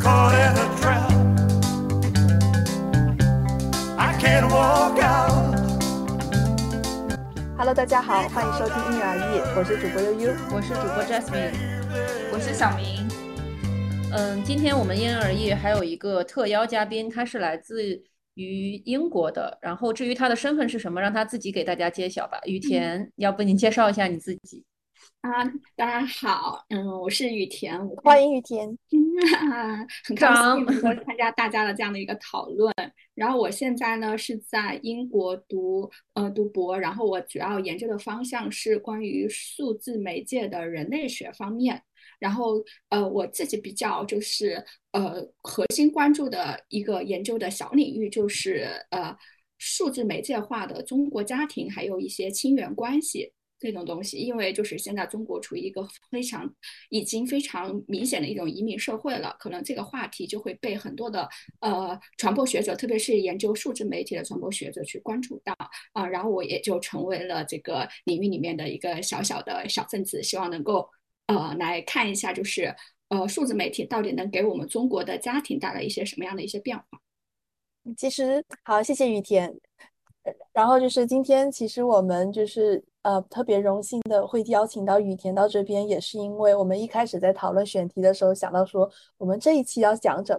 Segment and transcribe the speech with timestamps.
[0.00, 1.10] caught in a trap.
[3.98, 5.56] I can't walk out.
[7.56, 10.32] Hello，大家好，欢迎收听因人而异，我是主播悠悠。
[10.52, 11.52] 我是主播 Jasmine，
[12.32, 13.08] 我是小明。
[14.12, 17.82] 嗯，今天我们因人而异还有一个特邀嘉宾，他是来自
[18.34, 19.58] 于英国的。
[19.60, 22.38] 然后至于他的身份是什么，让他自己给大家揭晓吧。
[22.44, 24.64] 雨田，要不您介绍一下你自己？
[25.22, 25.44] 啊，
[25.74, 28.78] 大家好，嗯，我是雨田，我欢迎雨田。
[30.04, 32.72] 很高兴能够参加大家的这样的一个讨论。
[33.14, 41.82] 然后我现在呢是在英国读呃读博，然后我主要研究的方向是关于数字媒介的人类学方面。
[42.20, 49.16] 然后呃我自己比较就是呃核心关注的一个研究的小领域就是呃
[49.58, 53.32] 数字媒介化的中国家庭，还有一些亲缘关系。
[53.58, 56.48] 这种东西，因为就是现在中国处于一个非常
[56.90, 61.28] 已经非常明显的一种移民社会了，可能这个话题就会被很多的
[61.60, 65.54] 呃传播学者，特别是研究数字媒体的传播学者去关注到
[65.92, 70.88] 啊，然后我也就成为了这个领域里面的一个小小的小分子，希望能够
[71.26, 72.74] 呃来看一下，就是
[73.08, 76.84] 呃数字媒体到底能给我们中国的家庭带来一些什么样的一些变化。
[77.96, 79.58] 其实好，谢谢雨田。
[80.52, 90.38] 然后就是今天，其实我们就是呃特别荣幸的会邀请到雨田到这边，也是因为我们一开始在讨论选题的时候想到说，我们这一期要讲怎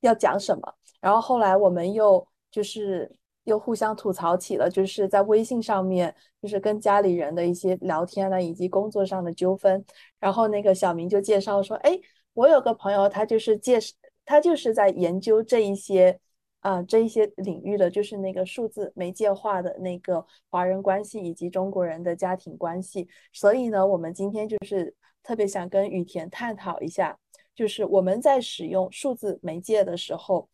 [0.00, 3.10] 要讲什么，然后后来我们又就是
[3.44, 9.82] 又互相吐槽起了，就是在微信上面就是跟家里人的一些聊天呢，以及工作上的纠纷，
[10.18, 11.98] 然后那个小明就介绍说，哎，
[12.34, 13.78] 我有个朋友，他就是介
[14.26, 16.20] 他就是在研究这一些。
[16.60, 27.18] 啊，这一些领域的就是那个数字媒介化的那个华人关系以及中国人的家庭关系，所以呢，我们今天就是特别想跟雨田探讨一下，
[27.54, 30.50] 就是我们在使用数字媒介的时候，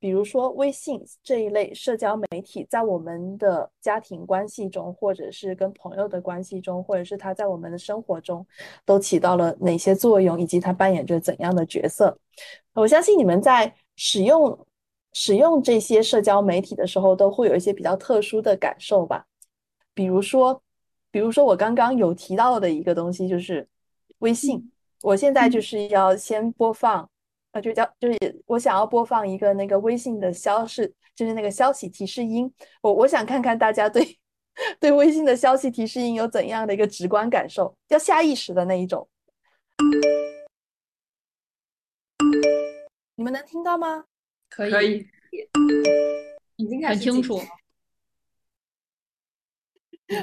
[0.00, 8.44] 比如说微信这一类社交媒体，在我们的家庭关系中，或者是跟朋友的关系中，或者是它在我们的生活中，
[8.84, 12.18] 都起到了哪些作用，以及它扮演着怎样的角色？
[12.74, 14.66] 我相信你们在使用。
[15.12, 19.26] 使用这些社交媒体的时候，都会有一些比较特殊的感受吧。
[19.94, 20.62] 比如说，
[21.10, 23.68] 比如说我刚刚有提到的一个东西，就是
[24.18, 24.72] 微信。
[25.02, 27.10] 我现在就是要先播放，
[27.50, 32.50] 呃，就叫就是我想要播放一个那个微信的消息，就是那个消息提示音。
[32.80, 34.18] 我我想看看大家对
[34.78, 39.08] 对微信的消息提示音有怎样的一个直观感受，要下意识的那一种。
[43.16, 44.04] 你们能听到吗？
[44.54, 45.06] 可以，
[46.56, 47.38] 已经很清楚。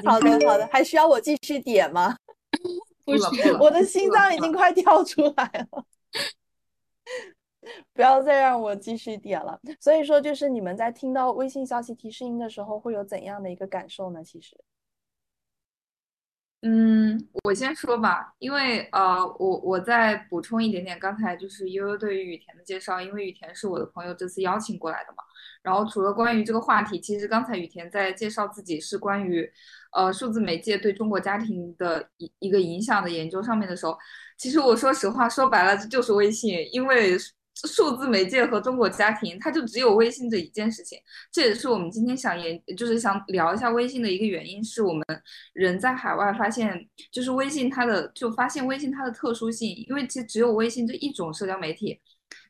[0.04, 2.16] 好的，好的，还需要我继续点吗？
[3.04, 5.84] 不需我的心脏已经快跳出来了。
[7.92, 9.60] 不要再让我继续点了。
[9.80, 14.22] 所以说，就是你们在听到微信消息提示音的时候，会有怎样的一个感受呢？
[14.22, 14.56] 其实。
[16.62, 25.24] 嗯，我先说吧，因为呃，我我再补充一点点，刚才就是悠悠对于雨田的介绍，因为雨田是我的朋友，这次邀请过来的嘛。
[25.62, 29.50] 然后除了关于这个话题，其实刚才雨田在介绍自己是关于
[29.92, 33.96] 呃数字媒介对中国家庭的一一个影响的研究上面的时候，
[34.36, 37.16] 其实我说实话，说白了这就是微信，因为。
[37.66, 40.98] 数字媒介和中国家庭，它就只有微信这一件事情。
[41.30, 45.04] 这也是我们今天想研，就是想聊一下微信的一个原因，是我们
[45.52, 49.74] 人在海外发现，就是微信它的，就发现微信它的特殊性。
[49.88, 52.00] 因为其实只有微信这一种社交媒体，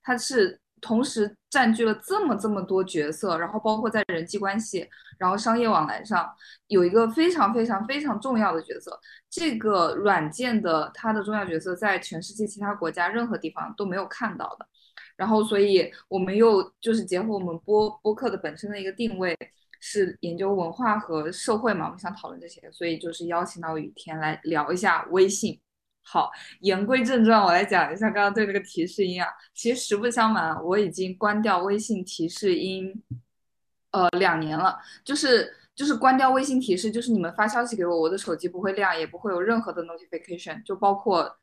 [0.02, 4.88] 它是同时占据了这么这么多角色，然后包括在人际关系，
[5.18, 6.28] 然后商业往来上，
[6.68, 8.98] 有一个非常非常非常重要的角色。
[9.28, 14.66] 这个软件的它的重要角色，在全世界其他国家任何地方都没有看到的。
[15.20, 19.36] 然后，所以我们又就是结合我们播播客的本身的一个定位
[19.78, 25.60] 是研究文化和社会嘛，我们想讨论这些，所以就是邀请到雨天来聊一下微信。
[26.02, 26.30] 好，
[26.60, 29.28] 言归正传，我来讲一下刚刚对那个提示音啊。
[29.52, 33.02] 其实实不相瞒，我已经关掉微信提示音，
[33.90, 34.78] 呃，两年了。
[35.04, 41.36] 就是就是关掉微信提示，就是你们发消息给我，我的手机不会亮，也不会有任何的 notification，就包括。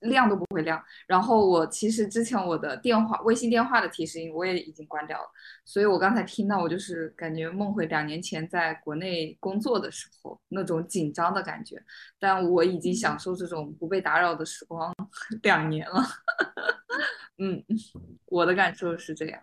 [0.00, 5.28] 亮都不会亮，然后我其实之前我的电话、微信电话的提示音我也已经关掉了，
[5.64, 11.76] 所以我刚才听到我就是感觉梦回两年前在国内工作的时候那种紧张的感觉，
[12.18, 14.94] 但我已经享受这种不被打扰的时光
[15.42, 16.02] 两年了。
[17.38, 17.62] 嗯，
[18.26, 19.40] 我的感受是这样。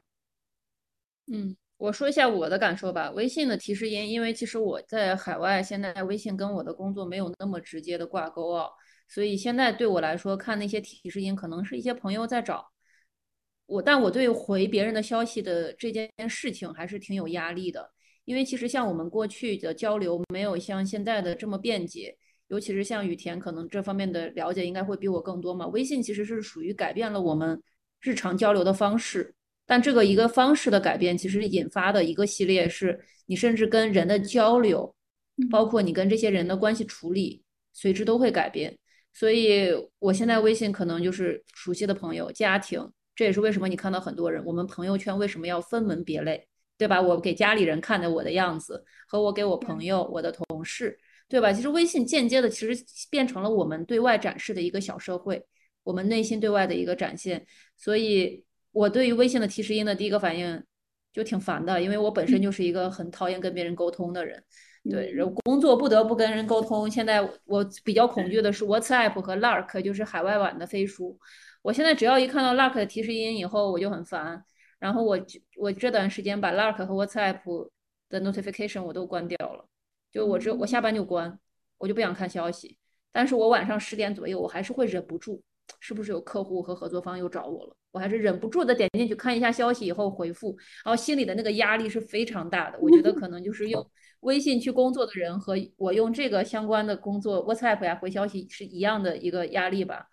[1.31, 3.11] 嗯，我说一下我的感受吧。
[3.11, 8.67] 微信的提示音，因为其实我在海外，现在微信跟我的工作没有那么直接的挂钩啊。
[9.07, 12.71] 所以现在对我来说，看那些提示音，可能是一些朋友在找，
[13.67, 17.91] 我但我对回别人的消息的这件事情还是挺有压力的，
[18.25, 22.17] 因为其实像我们过去的交流没有像现在的这么便捷，
[22.47, 25.67] 尤其是像雨田，可能这方面的了解应该会比我更多嘛。
[25.67, 27.61] 微信其实是属于改变了我们
[28.01, 29.33] 日常交流的方式，
[29.65, 34.95] 但这个一个方式的改变，其实引发的一个系列是你甚至跟人的交流，
[35.49, 37.43] 包括你跟这些人的关系处理，
[37.73, 38.77] 随之都会改变。
[39.15, 42.87] 所以我现在微信可能就是熟悉的朋友、家庭。
[43.15, 46.45] 这也是为什么你看到很多人，我们朋友圈为什么要分门别类，
[46.77, 47.01] 对吧？
[47.01, 51.53] 我给家里人看的我的样子，和我给我朋友、我的同事，对吧？
[51.53, 55.41] 其实微信间接的其实变成了我们对外展示的一个小社会，
[55.83, 57.47] 我们内心对外的一个展现。
[57.77, 60.61] 所以，我对于微信的提示音的第一个反应
[61.13, 64.43] 就挺烦的，因为我本身就是一个很讨厌跟别人沟通的人。
[64.89, 66.89] 对，工作不得不跟人沟通。
[66.89, 71.17] 现在我比较恐惧的是 WhatsApp 和 Lark，就是海外版的飞书。
[71.63, 74.43] 我现在只要一看到 Lark 的提示音以后，我就很烦。
[74.77, 75.17] 然后我
[75.57, 77.69] 我这段时间把 Lark 和 WhatsApp
[78.09, 79.65] 的 notification 我都关掉了，
[80.11, 81.39] 就我这我下班就关，
[81.79, 82.77] 我就不想看消息。
[83.11, 85.41] 但是我晚上十点左右，我还是会忍不住，
[85.79, 87.75] 是不是有客户和合作方又找我了？
[87.91, 92.77] 我还是忍不住的点进去看一下消息以后回复，然后心里的那个压力是非常大的。
[92.79, 93.89] 我觉得可能就是用
[94.21, 100.07] 微信去工作的人和我用这个相关的工作 WhatsApp 呀回消息是一样的一个压力吧。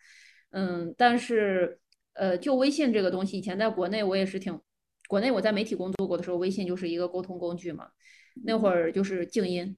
[0.50, 1.80] 嗯，但是，
[2.12, 4.60] 呃，就微信这个东西，以前在国内我也是挺，
[5.08, 7.88] 国内我在媒体工作过的时候，微信就是一个沟通工具嘛。
[8.44, 9.76] 那会儿就是静音，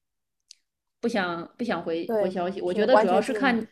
[1.00, 2.60] 不想不想回回消息。
[2.60, 3.66] 我觉得主要是看，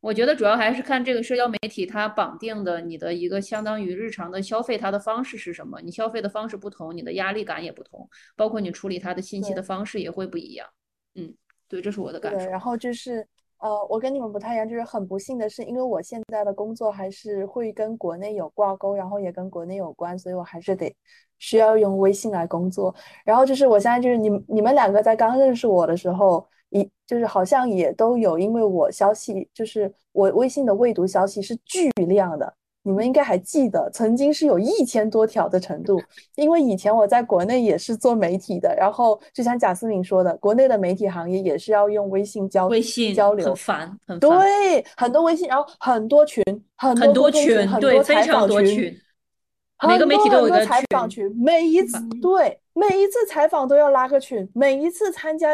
[0.00, 5.80] 我觉得主要还是看这个社交媒体它绑定的你的一个相当于日常的消费它的方式是什么。
[5.80, 10.66] 你消费的方式不同，你的压力感也不同，包括你处理它的信息的方式也会不一样。
[11.14, 11.34] 嗯，
[11.68, 12.46] 对，这是我的感受。
[12.46, 13.26] 然后就是。
[13.62, 20.90] 呃，我跟你们不太一样，就是很不幸的是，因为我现在的工作还是会跟国内有挂钩，然后也跟国内有关，所以我还是得
[21.38, 22.94] 需要用微信来工作。
[23.22, 32.54] 然后就是我现在就是你你们两个在刚认识我的时候，一就是好像也都有，因为我消息就是我微信的未读消息是巨量的。
[32.82, 36.00] 你们应该还记得，曾经是有一千多条的程度。
[36.36, 44.30] 因为以前我在国内也是做媒体的，然后就像贾思敏说的，国内的媒体行业也是要用微信交微信交流，很烦，很烦。
[44.30, 46.42] 对，很多微信，然后很多群，
[46.74, 48.98] 很多群，很多采访群，
[49.86, 55.50] 每个媒体都有一个采访群，每一次对每一次采访都要拉个群，每一次参加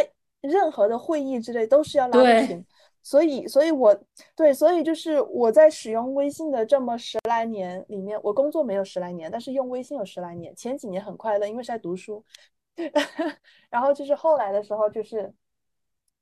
[0.46, 2.64] 任何的会议之类都是要拉个群。
[3.02, 3.96] 所以，所以我
[4.34, 10.52] 对，所以就是我在使用微信的这么十来年里面，我工作没有十来年，但是用微信有十来年。
[10.56, 12.24] 前几年很快乐，因为是在读书，
[13.70, 15.32] 然后就是后来的时候，就是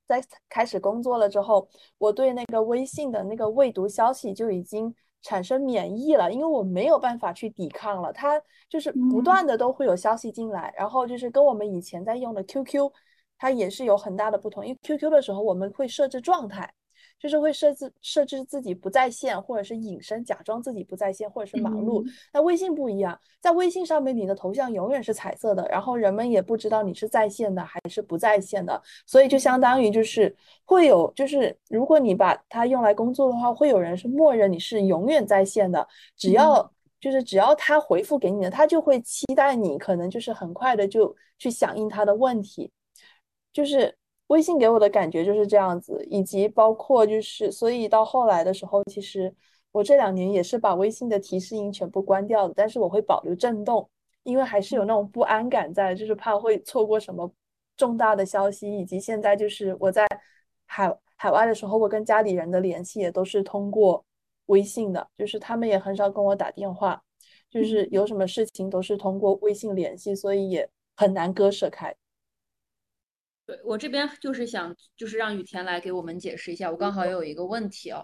[0.06, 1.66] 在开始工作了之后，
[1.96, 8.38] 我对那个微信的那个未读消息就已经产生免疫了，因为我没有办法去抵抗了，它
[8.68, 12.92] 就是不断的都会有消息进来，然后就是跟我们以前在用的 QQ。
[13.38, 16.72] 它也是有很大的不同，因为 QQ 的时候我们会设置状态，
[17.18, 22.04] 就是会设置设置自己不在线，或者是隐身，假装自己不在线，或者是忙碌。
[22.32, 30.34] 那微信不一样，在微信上面你的头像永远是彩色的，然后人们也不知道你是在线的还是不在线的，所以就相当于就是
[30.64, 36.70] 会有，就是如果你把它用来工作的话，会有人是默认你是永远在线的，只要
[37.00, 42.70] 就是只要他回复给你的，他就会期待你可能就是很快的就去响应他的问题。
[43.54, 43.96] 就是
[44.26, 49.32] 微信给我的感觉就是这样子，以及包括就是，所以到后来的时候，其实
[49.72, 53.88] 我这两年也是把微信的提示音全部关掉的，但是我会保留震动，
[54.24, 57.32] 因为还是有那种不安感在，就是怕会错过什么
[57.76, 60.04] 重大的消息，以及现在就是我在
[60.66, 64.04] 海海外的时候，我跟家里人的联系也都是通过
[64.46, 67.00] 微信的，就是他们也很少跟我打电话，
[67.50, 71.94] 就是有什么事情都是通过微信联系，所以也很难割舍开。
[73.46, 76.70] 对我这边就是想，就是让雨田来给我们解释一下。
[76.70, 78.02] 我刚好有一个问题哦，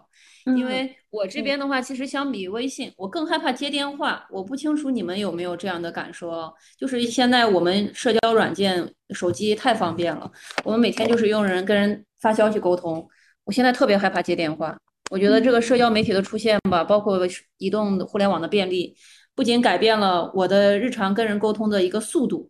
[0.57, 4.27] 因为我这边的话，其实相比微信，我更害怕接电话。
[4.31, 10.31] 我不清楚你们有没有这样的感受，就是现在我们社交软件、手机太方便了，
[10.63, 13.09] 我们每天就是用人跟人发消息沟通。
[13.45, 14.77] 我现在特别害怕接电话。
[15.11, 17.19] 我觉得这个社交媒体的出现吧，包括
[17.57, 18.95] 移动互联网的便利，
[19.35, 22.49] 不仅改变了我的日常跟人沟通的一个速度，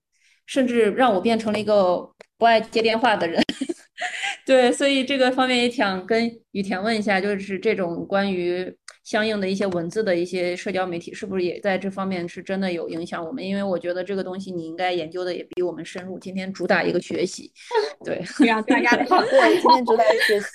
[0.51, 2.11] 甚至让我变成了一个。
[2.41, 3.39] 不爱接电话的人，
[4.47, 13.45] 对，所以这个方面也想跟雨田问一下，就是这种关于相应的一些文字的一些社交媒体，是不是也在这方面是真的有影响我们？
[13.45, 16.19] 因为我觉得这个东西你应该研究的也比我们深入。
[16.19, 17.53] 今天主打一个学习，
[18.03, 19.29] 对，让大家好过。
[19.29, 20.47] 今天主打一个学习，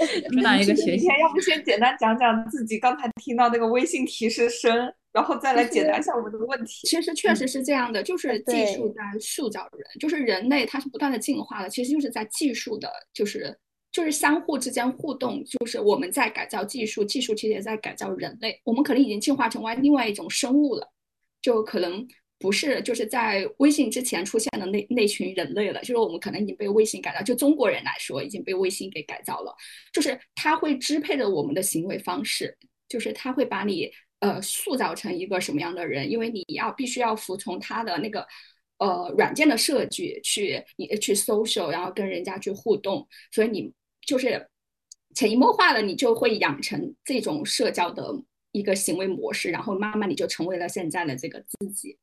[0.32, 1.06] 主打一个学习。
[1.06, 6.86] 要不先简单讲讲自己刚才听到那个微信提示声，然后再来解答一下我们的问题。
[6.86, 13.56] 其实确实是这样的，就是技术在塑造人，就是人类它是不断的进化的，其实就是在技术的，就是
[13.90, 20.86] 就是相互之间互动，就是我们在改造技术，技术其实也在改造人类，我们可能已经进化成为另外一种生物了，
[21.40, 22.06] 就可能
[22.38, 29.56] 不是就是在微信之前出现的那那群人类了，就是我们可能已经被微信改造，就中国人来说已经被微信给改造了，
[29.92, 32.56] 就是它会支配着我们的行为方式，
[32.88, 38.26] 就是它会把你呃塑造成一个什么样的人，因为你要必须要服从他的那个
[38.78, 43.72] 呃软件的设计去你去 social，然后跟人家去互动，所以你
[44.06, 44.48] 就是
[45.14, 48.12] 潜移默化的，你就会养成这种社交的
[48.52, 51.98] 一个行为模式，然后慢慢你就成为了现在的这个自己。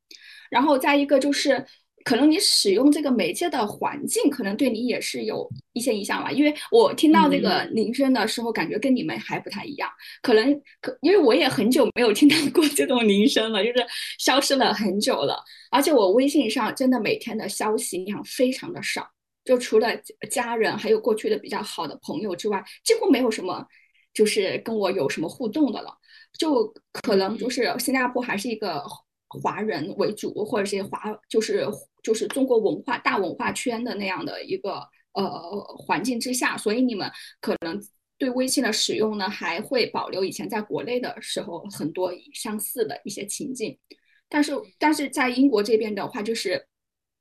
[0.50, 1.66] 然后再一个就是，
[2.06, 6.32] 可能你使用这个媒介的环境，可能对你也是有一些影响吧。
[6.32, 9.90] 因为我听到这个铃声的时候，感觉跟你们还不太一样。
[10.22, 13.84] 可能可，因为我也很久没有听到过这种铃声了，就是
[14.20, 15.44] 消失了很久了。
[15.72, 19.10] 而且我微信上真的每天的消息量非常的少，
[19.44, 19.90] 就除了
[20.30, 23.66] 家人还有过去的比较好的朋友之外，几乎没有什么
[24.14, 25.92] 就是跟我有什么互动的了。
[26.38, 28.84] 就可能就是新加坡还是一个
[29.28, 31.66] 华人为主，或者是华就是
[32.06, 34.80] 就是中国文化大文化圈的那样的一个
[35.14, 37.82] 呃环境之下，所以你们可能
[38.20, 43.76] 对微信的使用呢，还会保留以前在国内的时候很多相似的一些情境。
[44.30, 46.68] 但是但是在英国这边的话，就是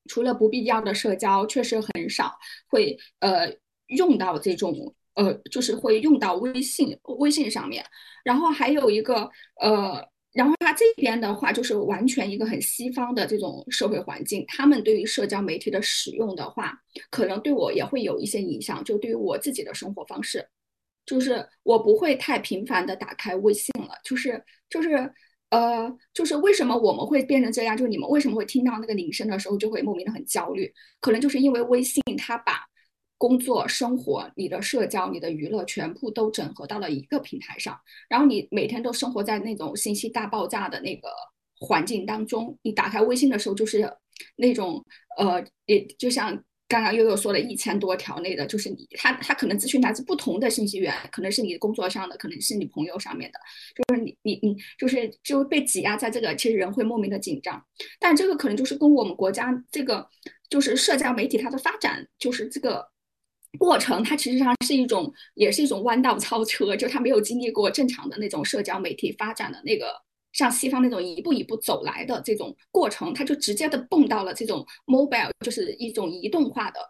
[0.06, 2.32] 除了不必要的社交，确实很少
[2.68, 3.50] 会呃
[3.86, 7.84] 用到这种呃，就是会用到微信微信上面。
[8.24, 10.02] 然后还有一个呃，
[10.34, 20.46] 然后它这边的话，就是完全一个很西方的这种社会环境，他们对于社交媒体的使用的话，可能对我也会有一些影响，就对于我自己的生活方式，
[21.06, 25.10] 就是我不会太频繁的打开微信了，就是就是。
[25.50, 27.76] 呃，就是为什么我们会变成这样？
[27.76, 30.72] 就是你们为什么会听到那个铃声的时候就会莫名的很焦虑？
[31.00, 32.54] 可能就是因为微信它把
[33.18, 37.78] 工作、生活、你的社交、你的娱乐全部都整合到了一个平台上，
[38.08, 41.08] 然后你每天都生活在那种信息大爆炸的那个
[41.58, 42.58] 环境当中。
[42.62, 43.90] 你打开微信的时候，就是
[44.36, 44.84] 那种
[45.18, 46.42] 呃，也就像。
[46.66, 53.38] 刚刚悠悠说了一千多条内的，就是你他他可能资讯来自不同的信息源，可能是你工作上的，可能是你朋友上面的，
[53.76, 57.62] 就是你你你就是就被挤压在这个，其实人会莫名的紧张。
[58.00, 60.08] 但这个可能就是跟我们国家这个
[60.48, 62.88] 就是社交媒体它的发展，就是这个
[63.58, 69.86] 过程，它其实上是一种也是一种弯道超车，就它没有经历过正常的那种社交媒体发展的那个。
[70.32, 76.80] 像西方那种一步一步走来的这种过程，它就直接的蹦到了这种 mobile，就是一种移动化的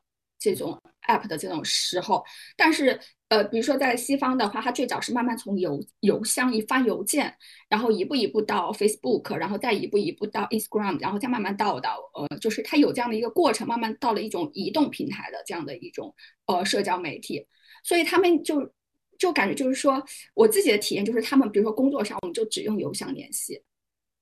[0.53, 2.23] 这种 app 的这种时候。
[2.57, 7.35] 但是，呃，比如说在西方的话，它最早是慢慢从邮邮箱一发邮件，
[7.69, 16.15] 然后一步一步到 Facebook，然后再一步一步到 Instagram，然后再慢慢到到呃，就是它有这样的一个过程，慢慢到了一种移动平台的这样的一种
[16.47, 17.47] 呃社交媒体，
[17.83, 18.71] 所以他们就。
[19.17, 23.63] 就感觉就是说，我自己的体验就是，他们比如说工作上，我们就只用邮箱联系。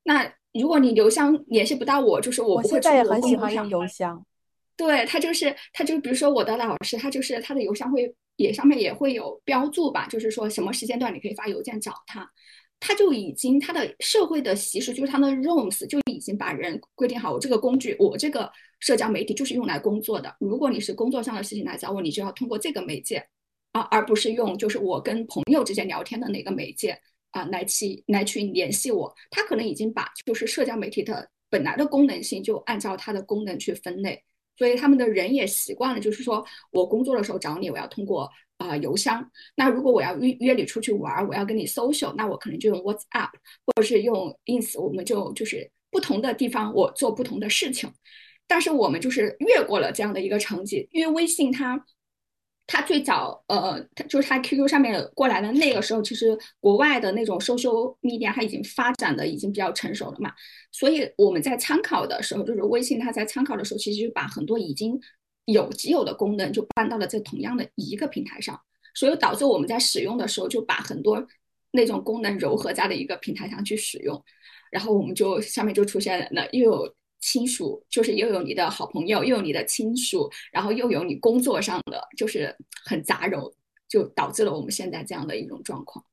[0.02, 4.22] 那如果你邮箱联系不到我，就是我不会现在也很喜欢用邮箱。
[4.76, 12.28] 对他就是他就比如说我的老师，他就是他的邮箱会也上面也会有标注吧，就是说什么时间段你可以发邮件找他。
[12.80, 18.50] 他就已经他的社会的习俗就是他的 rooms 就已经把人规定好，我这个工具我这个
[18.80, 20.34] 社交媒体就是用来工作的。
[20.40, 23.24] 如果你是工作上的事情来找我，你就要通过这个媒介。
[23.72, 26.94] 啊，而不是用就是我跟朋友之间聊天的那个媒介
[27.30, 29.10] 啊，来去来去联系我。
[29.30, 34.22] 他可能已经把就是社交媒体的本来的功能性就按照它的功能去分类，
[34.56, 39.30] 所以他们的人也习惯了，就是说我工作的时候找你，我要通过、呃、邮箱。
[39.56, 43.30] 那如果我要约约你出去玩，我要跟你 social，那我可能就用 WhatsApp
[43.66, 47.90] 或者是用 ins，我们就就是不同的地方我做不同的事情。
[48.46, 51.84] 但是我们就是越过了这样的一个层级，因为微信它。
[52.66, 60.32] 它最早，呃，它就是它 QQ 上面过来的那个时候，其实国外的那种 social media 它已经发展的已经比较成熟了嘛，
[60.70, 64.98] 所以我们在参考的时候，就是微信它在参考的时候，其实就把很多已经
[65.46, 68.58] 有既有的功能就搬到了这同样的一个平台上，
[68.94, 71.26] 所以导致我们在使用的时候就把很多
[71.72, 74.24] 那种功能糅合在了一个平台上去使用，
[74.70, 76.94] 然后我们就下面就出现了又有。
[77.22, 83.50] 亲属就是又有你的好朋友，又有你的亲属，然后又有你工作上的，就是很杂糅，
[83.88, 86.04] 就导致了我们现在这样的一种状况。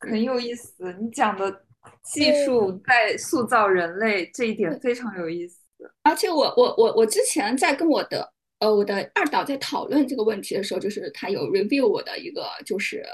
[0.00, 1.64] 很有意思，你讲的
[2.02, 5.60] 技术在塑造人类这一点非常有意思。
[6.02, 13.04] 而且我我我我之前在跟我的呃我的二导在讨论这个问题的时候，就是他有 review 我的一个就是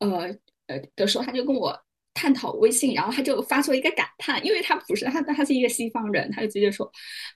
[0.00, 1.80] 呃呃的时候，他就跟我。
[2.20, 6.90] 探讨微信，然后他就发出了一个感叹，因为他不是他他是一个西方人，他就直接说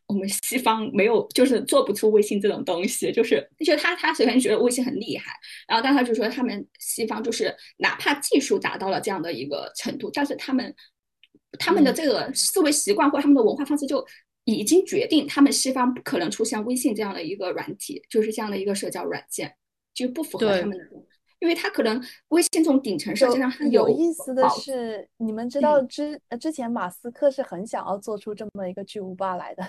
[0.07, 5.33] 我们西方没有就是做不出微信这种东西，就是就他他首先觉得微信很厉害，
[5.67, 10.75] 然后但他就说他们西方就是哪怕技术达到了这样的一个程度，但是他们
[11.59, 14.07] 他们的这个思维习惯或他们的文化方式就
[14.45, 19.57] 已经决定他们西方不可能出现微信这样的一个软体，就是这样的一个社交软件，
[19.95, 20.85] 就不符合他们的。
[21.41, 29.63] 因为它可能微信这种顶层设计上它有意思的是，你们知道之呃之前马斯克是很想要做出这么一个巨无霸来的，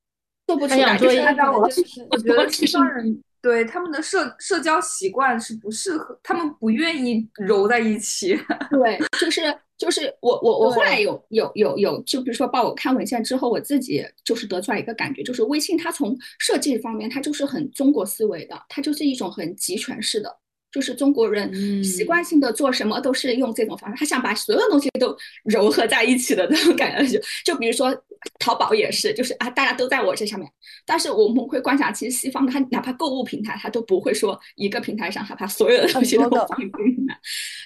[0.46, 8.38] 做不出来，我就是我觉得西是方人对他们的社社交习惯是不适合，他们不愿意揉在一起。
[8.70, 9.42] 对，就是
[9.76, 20.38] 就是我我我后来有有有有，就比如说帮我看文献之后，我自己就是得出来一个感觉，就是微信它从设计方面，它就是很中国思维的，它就是一种很集权式的。
[20.72, 21.52] 就是中国人
[21.84, 22.06] 习嗯。
[22.06, 27.18] 惯性的做什么都是用这种方式，他想把所有东西都糅合在一起的那种感觉。
[27.18, 27.94] 就 就比如说
[28.38, 30.50] 淘宝也是，就是啊，大家都在我这上面，
[30.86, 36.70] 但是我们会观察，其实西方它哪怕购物平台，它都不会说一个平台上它把所有的东西都放进
[37.06, 37.18] 来，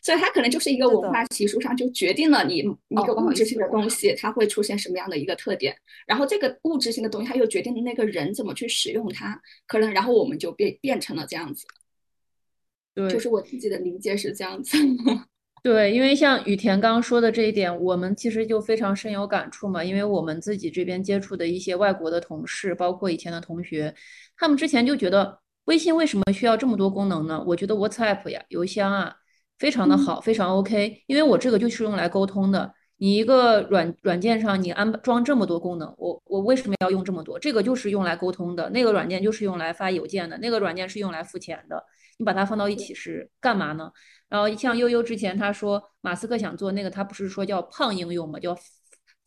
[0.03, 11.67] 所以它可能就是一个文化习俗上就决定了你一个物质性的东西它会出现什么样的一个特点，然后这个物质性的东西它又决定了那个人怎么去使用它，可能然后我们就变变成了这样子，
[12.97, 14.77] 对，就是我自己的理解是这样子。
[15.63, 19.85] 对，因为像雨田刚刚说的这一点，我们其实就非常深有感触嘛。
[19.85, 23.95] 因为我们自己这边接触的一些外国的同事，包括以前的同学，
[24.39, 27.45] 他们之前就觉得微信为什么需要这么多功能呢？
[27.49, 29.15] 我觉得 WhatsApp 呀、邮箱啊，
[29.59, 31.03] 非常的好，非常 OK。
[31.07, 32.73] 因为我这个就是用来沟通的。
[32.99, 37.39] 你一个软软件上你安装这么多功能，我我为什么要用这么多？
[37.39, 41.85] 这个就是用来沟通的，那个软件就是用来发邮件的，那个软件是用来付钱的。
[42.19, 43.91] 你把它放到一起是干嘛呢？
[44.29, 48.55] 然后像悠悠之前他说马斯克想做那个，他不是说叫胖应用嘛，叫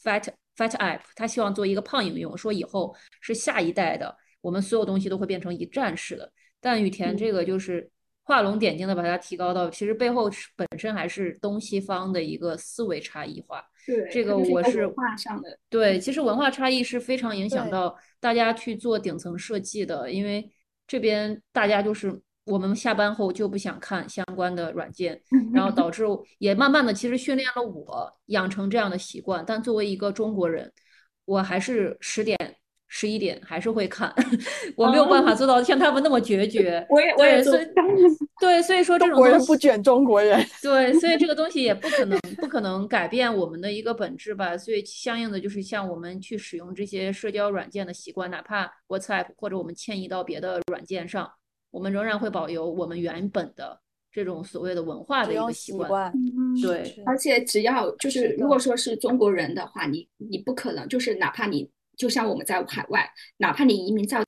[0.04, 6.32] fat fat app，他希望做一个胖应用，说以后是下一代的，我们所有东西都会变成一站式的。
[6.60, 7.90] 但雨田这个就是
[8.24, 13.64] 画龙点睛的把它提高到，其实背后是本身还是东西方的一个思维差异化。
[13.88, 20.52] 对，这个我是个文化上的，对，其实文化差异是非常影响到大家去做顶层设计的，因为
[20.86, 25.22] 这边大家就是我们下班后就不想看相关的软件，
[25.54, 26.04] 然后导致
[26.40, 29.44] 也慢慢的其实训练了我养成这样的习惯。
[29.46, 30.72] 但作为一个中国人，
[31.26, 32.38] 我还是十点、
[32.88, 34.12] 十一点还是会看，
[34.76, 36.84] 我没有办法做到像他们那么决绝。
[36.90, 37.68] 我也我也对，做所以
[38.42, 40.44] 对，所以说这中国人种东西不卷中国人。
[40.62, 44.58] 对，所以这个东西也不可能 不可能改变我们的一个本质吧。
[44.58, 51.30] 所以相应的就是像我们去使用这些社交软件的习惯，哪怕 WhatsApp 或者我们迁移到别的软件上，
[51.72, 53.80] 我们仍然会保留我们原本的
[54.12, 56.12] 这种所谓的文化的一个习惯。
[56.14, 64.24] 习惯，对而且只要就是如果说是中国人的话，你你不可能就是哪怕你就像我们在海外，哪怕你移民到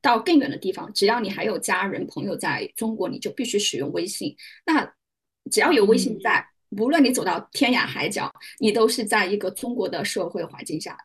[0.00, 4.36] 到更远的地方，只要你还有家人朋友在中国，你就必须使用微信。
[4.64, 4.94] 那
[5.50, 6.46] 只要有微信嗯在，
[6.78, 10.96] 无论你走到天涯海角，你都是在一个中国的社会环境下。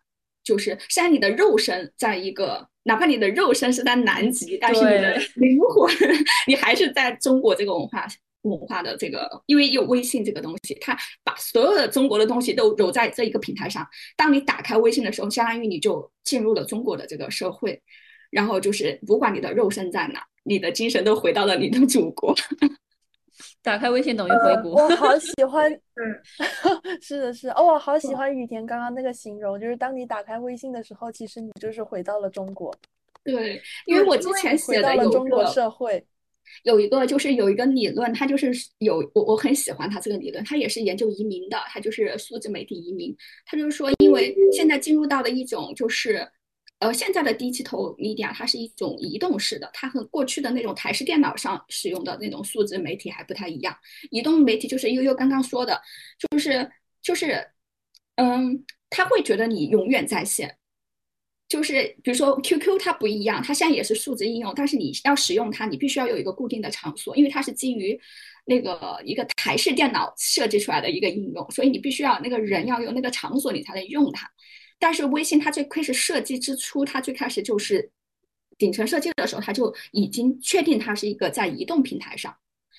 [0.44, 5.94] 就是虽然你的肉身在一个，哪怕你的肉身是在南极，但是你的灵魂，
[6.48, 8.08] 你还是在中国这个文化
[8.44, 13.86] 文化的这个，因为有微信这个东西，它把所有的中国的东西都揉在这一个平台上。
[14.16, 17.82] 当你打开微信的时候，相当于你就进入了中国的这个社会，
[18.32, 22.34] 然后就是不管你的肉身在哪，你的精神都回到了你的祖国。
[23.68, 24.82] 打开微信等于回国。
[24.82, 26.02] 我好喜 欢，嗯
[27.04, 32.74] 是的，是的，哦，我好喜欢雨田刚刚那个形容，就是当你打开微信的时候，其实你就是回到了中国，
[33.26, 36.02] 对，因为我之前写的有了中国个社会。
[36.64, 43.14] 有一个就是有一个理论，它就是有我我很喜欢它这个理论，它也是研究移民的，它就是数字媒体移民。
[43.46, 46.26] 它就是说，因为现在进入到了一种就是，
[46.80, 53.76] 呃，现在的 digital media 它是一种移动式的，它和过去的那种台式电脑上使用的那种数字媒体还不太一样。
[54.12, 55.82] 移动媒体就是悠悠刚刚说的，
[56.30, 56.70] 就是
[57.02, 57.48] 就是，
[58.16, 60.58] 嗯，他会觉得你永远在线。
[61.50, 67.98] 就是比如说 QQ 它不一样，它现在也是数字应用，但是你要使用它，你必须要有一个固定的场所，因为它是基于
[68.46, 74.30] 那个一个台式电脑设计出来的一个应用，所以你必须要那个人要有那个场所，你才能用它。
[74.80, 77.90] 但是微信它最开始设计之初，它最开始就是
[78.58, 82.36] 顶层设计的时候，它就已经确定它是一个在移动平台上，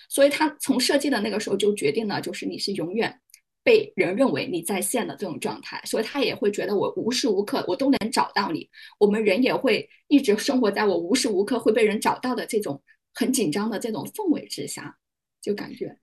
[0.08, 3.20] 所以它从设计的那个时候就决定了，就是你是永远。
[3.64, 8.66] 被人认为你在线的这种状态，所以他也会觉得我无时无刻我都能找到你。
[8.98, 12.82] 我们人也会一直生活在我无时无刻会被人找到的这种
[13.12, 14.96] 很紧张的这种氛围之下，
[15.42, 15.94] 就感觉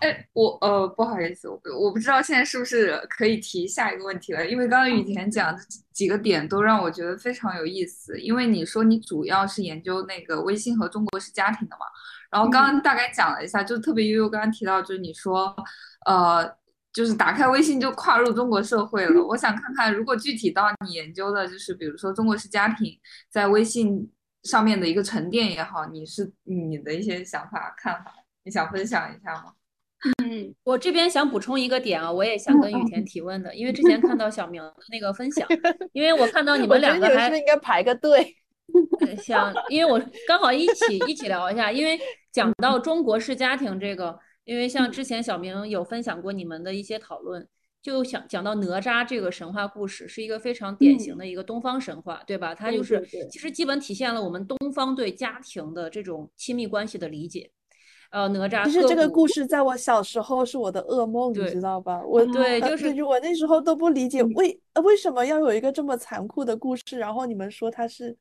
[0.00, 8.18] 哎，我呃不好意思，我我不知道现在是不是可以提下一个问题了，因为刚刚雨田讲的几个点都让我觉得非常有意思。
[8.18, 11.84] 因为你说你主要是研究那个微信和中国式家庭的嘛，
[12.30, 15.54] 然后刚刚大概讲了一下，就特别悠悠刚刚提到，就是你说
[16.06, 16.50] 呃，
[16.94, 19.22] 就是打开微信就跨入中国社会了。
[19.22, 24.10] 我想看看，如果具体到你研究的，就是比如说中国式家庭在微信
[24.44, 29.52] 上面的一个沉淀也好，你是你的一些想法看法，你想分享一下吗？
[30.22, 35.46] 嗯，我这边想补充一个点啊，我也想跟雨田 提问的，因为之前看到小明的那个分享，
[35.92, 38.36] 因为我看到你们两个还是是应该排个队？
[39.22, 41.98] 想，因为我刚好一起一起聊一下，因为
[42.32, 47.46] 讲到中国式家庭这个，因为像之前小明有分享过你们的一些讨论，
[47.82, 52.54] 就想讲到哪吒这个神话故事是一个非常典型的一个东方神话，对吧？
[52.54, 57.50] 它就是其实基本体现了我们东方对家庭的这种亲密关系的理解。
[58.10, 58.64] 呃，哪吒。
[58.64, 62.02] 其实这个故事在我小时候是我的噩梦，你知道吧？
[62.04, 68.16] 我对， 就是我那时候都不理解为为什么要有一个这么残酷的故事，然后你们说它是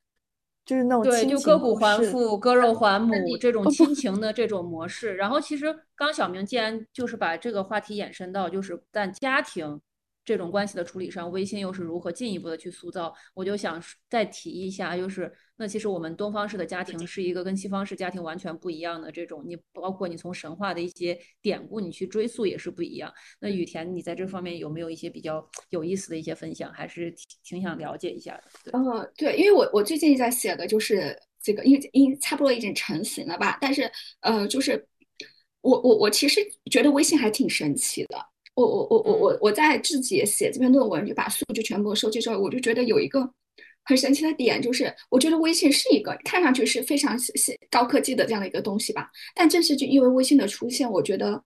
[0.65, 5.15] 就是那种对，就割骨还父、割肉还 母这种 亲情的这种模式。
[5.15, 9.81] 然后其实刚小明既然就是把这个话题延伸到就是但家庭。
[10.29, 13.11] 这种关系的处理上，微信又是如何进一步的去塑造？
[13.33, 23.11] 我就想再提一下，就是那其实我们东方式的家庭是一个跟西方式家庭完全不一样的这种，你包括你从神话的一些典故你去追溯也是不一样。
[23.39, 26.71] 那雨田，你在这方面有没有一些比较有意思的一些分享？
[26.71, 28.71] 还是挺挺想了解一下的。
[28.73, 34.87] 嗯，对，因为我我最近在写的就是这个，因为因差不多已经成型了吧，但是呃，就是
[35.61, 36.39] 我我我其实
[36.69, 38.23] 觉得微信还挺神奇的。
[38.59, 43.27] 我我我我我我在自己写这篇论文，就把数据全部收集之后，我就觉得有一个
[43.85, 47.17] 很神奇的点，就是我觉得微信是一个看上去是非常
[47.69, 49.09] 高科技的这样的一个东西吧。
[49.33, 51.41] 但正是就因为微信的出现，我觉得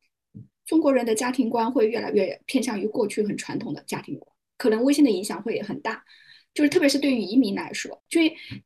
[0.66, 6.04] 中国人的家庭观会越来越偏向于过去很传统的家庭观，可能微信的影响会很大。
[6.54, 8.20] 就是特别是对于移民来说，就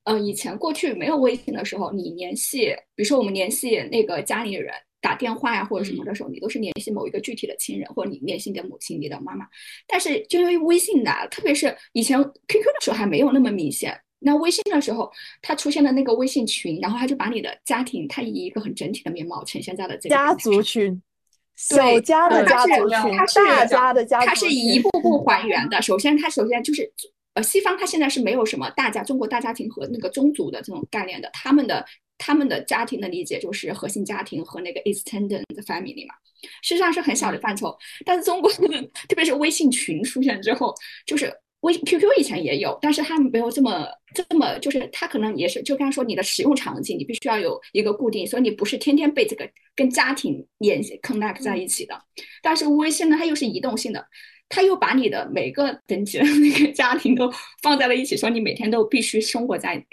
[0.04, 4.74] 呃以前过去没有微信的时候，你联系，比如说我们联系那个家里人。
[5.00, 9.46] 打电话呀或者什么的时候，你都是联系某一个具体的亲人，或者你联系你的母亲、你的妈妈。
[9.88, 14.00] 但是就因为微信的，特别是以前 QQ 的时候还没有那么明显。
[14.20, 15.12] 那微信的时候，
[15.44, 21.00] 它出现了那个微信群，然后它就把你的家庭，它以一个很整体的面貌呈现在了这个家族群，
[21.56, 25.80] 小家的家族群，它是大家的家族群，它是一步步还原的。
[25.84, 26.92] 首先，它首先就是
[27.36, 31.86] 呃，西方它现在是没有什么大家中国大家庭和那个宗族的这种概念的，他们的。
[32.18, 36.16] 他们的家庭的理解就是核心家庭和那个 extended family 嘛，
[36.62, 37.78] 实际上是很小的范畴。
[38.06, 38.52] 但是中国，
[39.08, 40.74] 特别是微信群出现之后，
[41.06, 52.00] 就是微 QQ 以前也有，但是他们没有这么这么，就是它可能也是就刚才说你的使用场景，你必须要有一个固定，所以你不是天天被这个跟家庭联系 connect 在一起的。
[52.42, 54.08] 但是微信呢，它又是移动性的，
[54.50, 59.84] 它又把你的每个等级的那个家庭都放在了一起，说你每天都必须生活在。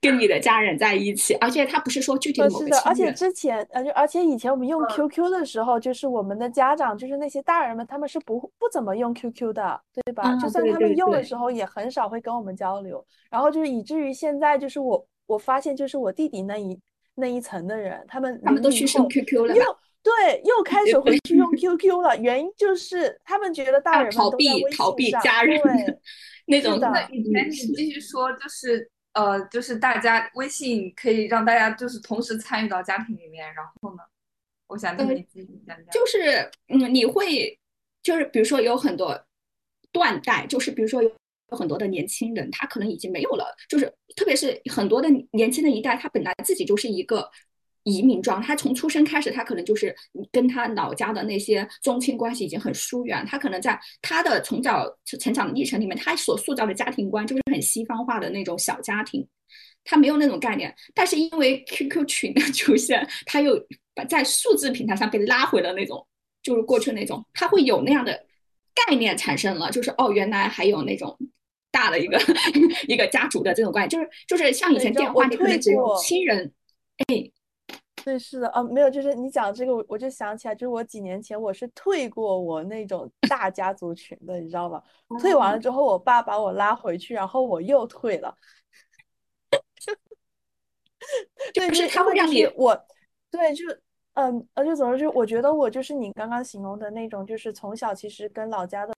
[0.00, 10.34] 跟你的家人在一起，而且他不是说具体的某个是的，而且之前而且而且以前我们用 QQ 的时候，就是我们的家长，就是那些大人们，他们是不不怎么用 QQ 的，对吧？
[10.36, 13.04] 就算他们用的时候，也很少会跟我们交流。
[13.30, 16.76] 然后就是以至于现在，就是我我发现，就是我弟弟那一
[17.14, 19.62] 那一层的人，他们他们都去用 QQ 了，又
[20.02, 22.16] 对，又开始回去用 QQ 了。
[22.16, 25.60] 原因就是他们觉得大人逃避逃避家人
[26.46, 26.90] 那种的。
[27.12, 28.90] 以前你继续说，就是。
[29.18, 34.02] 呃，就是大家微信可以让大家就是同时参与到家庭里面，然后呢，
[34.68, 35.86] 我想跟你继续讲讲。
[35.90, 37.58] 就是嗯，你会
[38.00, 39.20] 就是比如说有很多
[39.90, 41.10] 断代，就是比如说有
[41.50, 47.28] 很多的年轻人，他可能已经没有了，就是特别是很多的年轻的一代，他本来自己就是一个。
[47.88, 49.94] 移民状，他从出生开始，他可能就是
[50.30, 53.24] 跟他老家的那些宗亲关系已经很疏远。
[53.26, 54.86] 他可能在他的从小
[55.18, 59.26] 成长的历程里面，他所塑造的家庭观就是很西方化的那种小家庭，
[59.84, 60.74] 他没有那种概念。
[60.94, 63.58] 但是因为 QQ 群的出现，他又
[64.08, 66.06] 在数字平台上被拉回了那种，
[66.42, 68.26] 就是过去那种，他会有那样的
[68.86, 71.16] 概念产生了，就是哦，原来还有那种
[71.70, 72.20] 大的一个
[72.86, 76.52] 一个家族的这种关系，就是就是像以前电话里可能只有亲人，
[77.08, 77.30] 哎。
[78.04, 84.82] 对，是的，啊，没有，就是你讲这个，我我就想起来，就是我几年前我是退过我那种大家族群的，你知道吧？
[85.20, 88.34] 退完了之后，我爸把我拉回去，然后我又退了。
[91.54, 92.74] 对，就是他会让你我，
[93.30, 93.64] 对，就
[94.14, 98.94] 嗯，呃，就怎么就我觉得我就是你刚刚形容的那种，就是从小其实跟老家的。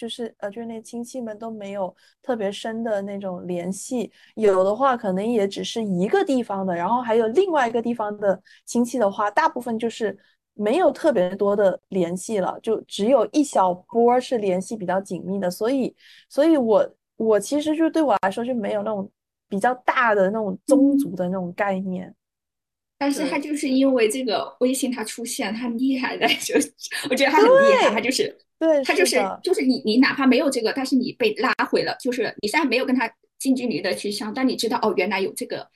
[0.00, 10.16] 就是呃，就是那亲戚们都没有特别深的那种联系，有的话可能也只是一个地方的，然后还有另外一个地方的亲戚的话，大部分就是
[10.54, 15.94] 没有特别多的联系了，就只有一小波是联系比较紧密的，所以，
[16.30, 19.10] 所以我我其实就对我来说就没有那种
[19.50, 22.14] 比较大的那种宗族的那种概念。
[23.02, 26.54] 但是他就是因为这个微信他出现，他厉害的 就
[27.08, 35.66] 我觉得他很厉害，他就是对，他就是就是你你哪怕没有这个，但是你被拉回了，就是你虽然没有跟他近距离的去相，但你知道哦，原来有这个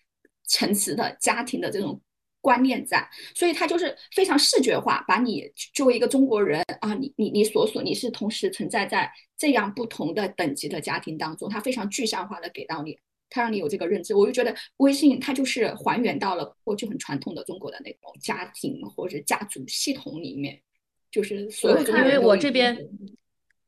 [0.47, 2.01] 层次的家庭的这种
[2.41, 12.99] 观念在，所以他就是非常视觉化，把你作为一个中国人啊，你你你所属，你是同时存在在这样不同的等级的家庭当中，他非常具象化的给到你。
[13.31, 20.61] 他让你有这个认知，我就觉得微信它就是还原到了过去很传统的中国的那种家庭或者家族系统里面，
[21.15, 21.79] 就是所有。
[21.87, 22.77] 因为我这边，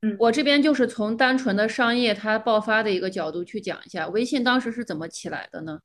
[0.03, 5.79] 嗯，我这边就是从单纯的商业它爆发的一个角度去讲一下，微信当时是怎么起来的呢？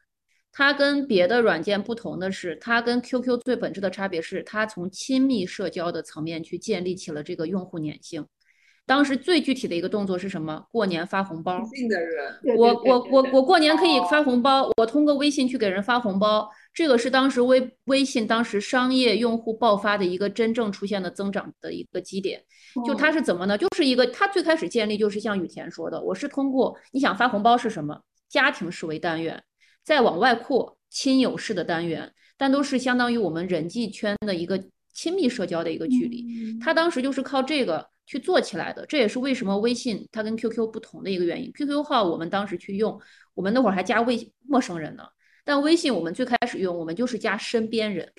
[0.52, 8.26] 它跟别的软件不同的是，它跟 QQ 最本质的差别是，它从亲密社交的层面去建立起了这个用户粘性。
[8.86, 10.66] 当时最具体的一个动作是什么？
[10.70, 11.64] 过年发红包。
[11.74, 22.42] 信的人，我我我我过年可以发红包，我通过微信去给人发红包，这个是当时微微信当时商业用户爆发的一个真正出现的增长的一个基点。
[22.86, 23.58] 就它是怎么呢？
[23.58, 28.02] 就是一个它最开始建立就是像雨田说的，我是通过你想发红包是什么？
[28.30, 29.44] 家庭式为单元，
[29.84, 36.26] 再往外扩亲友式的单元，但都是相当于我们人际圈的一个亲密社交的一个距离。
[36.60, 37.90] 它当时就是靠这个。
[38.08, 41.50] 去做起来的，这也是为什么微信它跟 QQ 不同的一个原因。
[41.54, 43.00] QQ 号我们当时去用，
[43.34, 45.04] 我们那会儿还加微陌生人呢，
[45.44, 48.12] 但微信我们最开始用，我们就是加身边人，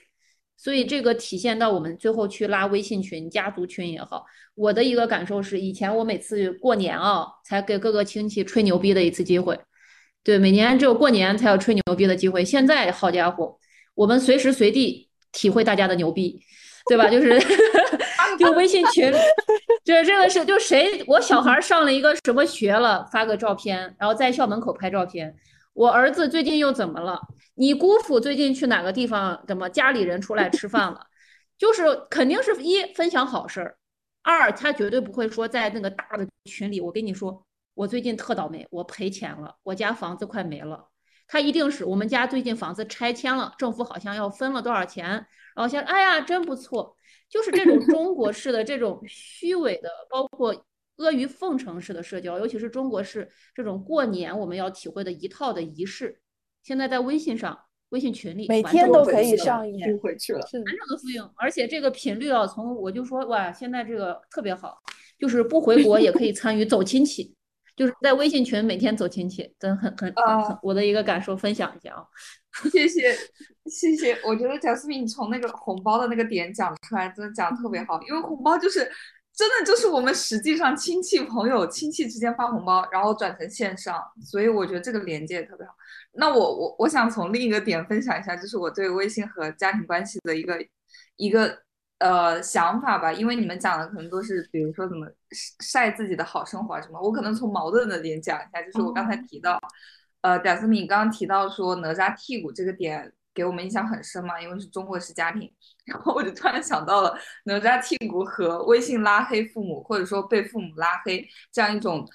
[0.57, 4.25] 所以这个体现到我们最后去拉微信群、家族群也好。
[4.55, 9.59] 我的一个感受是，以前我每次过年啊，才给各个亲戚吹牛逼的一次机会，
[10.23, 12.45] 对，每年只有过年才有吹牛逼的机会。
[12.45, 13.59] 现在好家伙，
[13.95, 16.41] 我们随时随地体会大家的牛逼。
[16.87, 17.09] 对吧？
[17.09, 17.41] 就是
[18.41, 19.09] 就微信群，
[19.85, 25.33] 就是这个是就谁我小孩上了一个什么学了，发个照片，然后在校门口拍照片。
[25.73, 27.21] 我儿子最近又怎么了？
[27.55, 29.43] 你姑父最近去哪个地方？
[29.47, 31.07] 怎么家里人出来吃饭了？
[31.57, 33.77] 就是肯定是一分享好事儿，
[34.23, 40.89] 二他绝对不会说在那个大的群里，我跟你说，我最近特倒霉，我赔钱了，我家房子快没了。
[41.29, 45.09] 他一定是我们家最近房子拆迁了，政府好像要分了多少钱，
[45.55, 46.95] 然后先哎呀真不错，
[47.31, 50.55] 就是这种中国式的这种虚伪的，包括
[51.05, 56.21] 阿谀奉承式的社交，尤其是中国式这种过年我们要体会的一套的仪式，
[56.63, 57.59] 现在在微信上、
[57.91, 64.79] 微信群里每天都可以上演回去了，完整的复用，而且这个频率啊，从我就说哇，现在这个特别好，
[65.19, 67.35] 就是不回国也可以参与走亲戚。
[67.75, 72.05] 就是在微信群每天走亲戚，真很很很很，我的一个感受分享一下啊。
[72.71, 73.17] 谢谢
[73.65, 78.87] 谢谢，我觉得贾思敏从那个红包的那个点讲出来，真的讲的特别好，因为红包就是
[79.35, 85.73] 真的就是我们实际上亲戚朋友亲戚之间发红包，然后转成线上，所以我觉得这个连接也特别好。
[86.13, 90.59] 那我我我想从另一个点分享一下，就是我对微信和家庭关系的一个
[91.17, 91.63] 一个。
[92.03, 95.07] 呃，想法吧，因为你们讲的可能都是，比如说怎么
[95.61, 99.57] 晒自己的好生活什么，我可能从矛盾的点讲一下，就是我刚才提到，
[100.23, 105.49] 呃，贾思敏刚刚提到说哪吒剔骨这个点给我们印象很深嘛，因为是中国式家庭，
[105.85, 112.07] 然后我就突然想到了哪吒剔骨和微信拉黑父母，或者说被父母拉黑这样一种。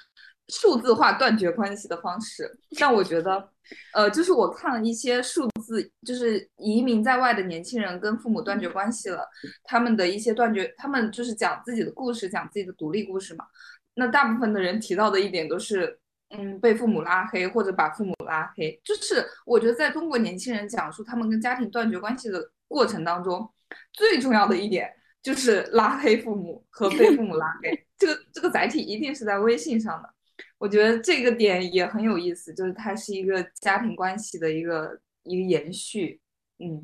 [0.49, 2.49] 数字化断绝关系的方式，
[2.79, 3.49] 但我觉得，
[3.93, 9.27] 呃，就是我看了一些数字，就是移民在外的年轻人跟父母断绝关系了，
[9.65, 13.43] 他们的一些断绝，他们就是讲自己的故事，讲自己的独立故事嘛。
[13.95, 15.99] 那大部分的人提到的一点都是，
[16.29, 18.79] 嗯，被父母拉黑或者把父母拉黑。
[18.85, 23.51] 就是我觉得在中国年轻人讲述他们跟家庭断绝关系的过程当中，
[23.93, 27.85] 最重要的一点就是拉黑父母和被父母拉黑。
[27.97, 30.13] 这个这个载体一定是在微信上的。
[30.59, 36.19] 我觉得这个点也很有意思，就是它是一个家庭关系的一个一个延续。
[36.59, 36.83] 嗯，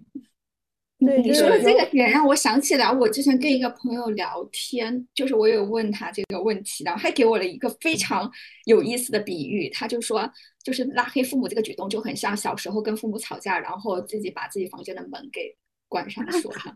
[0.99, 8.31] 对，你说的这个点让我想起来，我之前跟一个朋友聊天，就是我有问他这个问题，然后他给我了一个非常
[8.65, 10.31] 有意思的比喻，他就说，
[10.63, 15.55] 就是拉黑父母这个举动就很像小时候跟父母吵架，然后自己把自己房间的门给
[15.93, 16.75] 关上锁上。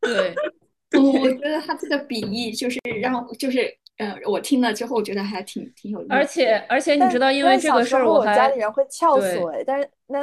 [0.00, 0.34] 对，
[0.92, 3.76] 我觉得他这个比喻就是让就是。
[4.00, 6.12] 嗯，我听了之后，我觉得还挺挺有意思。
[6.12, 10.20] 而且而且，你知道，因为这个事儿，我还家里人会撬锁哎，但是那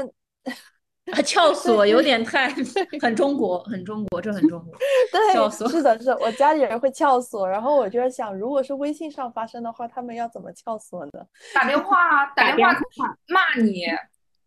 [1.12, 2.48] 啊，撬锁有点太
[3.02, 4.74] 很中国，很中国，这很中国。
[5.12, 11.12] 对，是的，是的，我家里人会撬锁，然后我就在想，如果是微信上发生的话，他们要怎么撬锁呢？
[11.54, 12.80] 打电话，打电话
[13.28, 13.88] 骂你。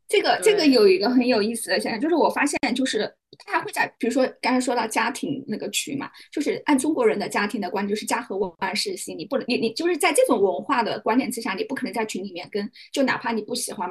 [0.09, 13.89] 这个这个有一个很有意思的现象，就是我发现，就是他还会在比如说刚才说到家庭那个群嘛，就是按中国人的家庭的观，就是家和万事兴，你不能你你就是在这种文化的观念之下，你不可能在群里面跟就哪怕你不喜欢，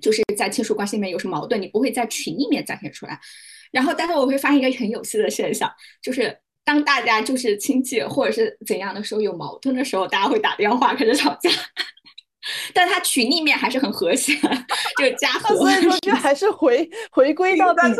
[0.00, 3.18] 就是在亲属关系里面有什么矛盾，你不会在群里面展现出来。
[3.72, 11.50] 然后，但是我会发现一个很有趣的现象，就是当大家就是亲戚或者是怎样的时候有矛盾的时候，大家会打电话开始吵架。
[12.72, 14.34] 但他群里面还是很和谐，
[14.98, 15.56] 就是家和。
[15.56, 17.94] 所以说，就还是回回归到比相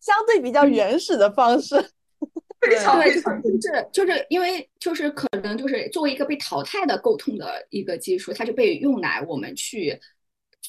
[0.00, 1.76] 相对比较原始的方式。
[2.60, 10.00] 非常非常就是就是因为就是可能就是作为一个被淘汰的沟通的一个技术，它就被用来我们去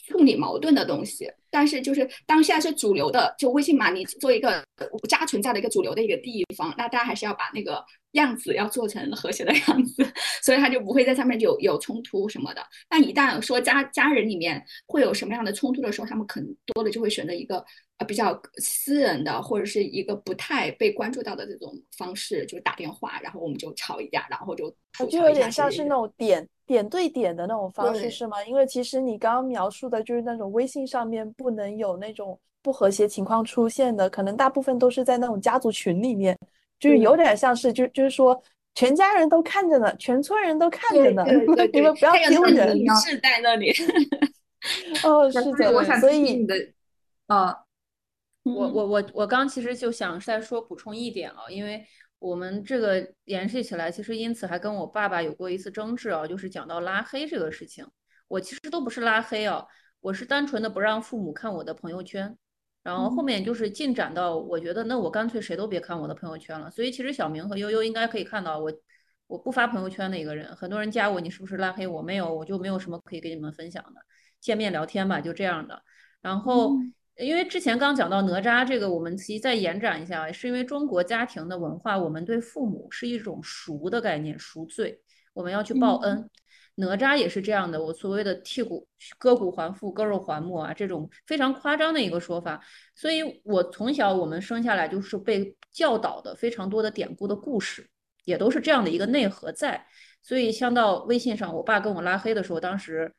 [0.07, 1.31] 处理矛盾的东西。
[1.49, 4.61] 但是就是当现在是主流的，就微信嘛，你做一个
[5.07, 7.83] 家存在的一个主流的一个地方，那大家还是要把那个。
[8.15, 10.05] 样子要做成和谐的样子，
[10.41, 12.61] 所以他就不会在上面有有冲突什么的。
[12.89, 17.63] 但一旦说家家人里面会有什么样的冲突的时候，他们可能多的就会选择一个
[17.97, 24.69] 呃比较私人的或者是一个不太被关注到的这种方式，就是打电话，然后我们就吵一架，然后就
[25.09, 28.43] 就有点像是那种点点对点的那种方式，是吗？
[28.45, 36.37] 因为其实你刚刚描述的就是那种微信上面不能有那种不和谐情况出现的，可能大部分都是在那种家族群里面。
[36.85, 38.39] 就是有点像是，就就是说，
[38.75, 41.25] 全家人都看着呢，全村人都看着呢，
[41.73, 42.77] 你们不要丢人。
[43.03, 43.73] 是在那里。
[45.03, 46.55] 哦，是的，所以你的，
[47.25, 47.55] 啊，
[48.43, 51.83] 我我我我刚其实就想再说补充一点啊，因为
[52.19, 57.83] 我们这个联系起来，其实因此还跟我爸爸有过一次争执啊，就是讲到拉黑这个事情，
[58.27, 59.65] 我其实都不是拉黑啊，
[60.01, 62.37] 我是单纯的不让父母看我的朋友圈。
[62.85, 66.69] 然后后面就是进展到，我觉得那我干脆谁都别看我的朋友圈了。
[66.69, 68.71] 所以其实小明和悠悠应该可以看到我，
[69.25, 70.55] 我不发朋友圈的一个人。
[70.55, 72.03] 很多人加我，你是不是拉黑我？
[72.03, 73.99] 没有，我就没有什么可以给你们分享的。
[74.39, 75.81] 见面聊天吧，就这样的。
[76.21, 76.77] 然后
[77.17, 85.01] 因为之前刚讲到哪吒这个，我们其实再延展一下，是因为中国家庭的文化，我们对父母是一种赎的概念，赎罪，
[85.33, 86.29] 我们要去报恩。
[86.77, 88.85] 哪吒也是这样的，我所谓的剔骨
[89.17, 92.61] 割骨还父，割肉还母啊，这种非常夸张的一个说法。
[92.93, 97.89] 所以，我从小我们生下来就是被教导的非常多的典故的故事，
[98.25, 99.87] 也都是这样的一个内核在。
[100.21, 103.13] 所以，像到微信上，我爸跟我拉黑的时候，当时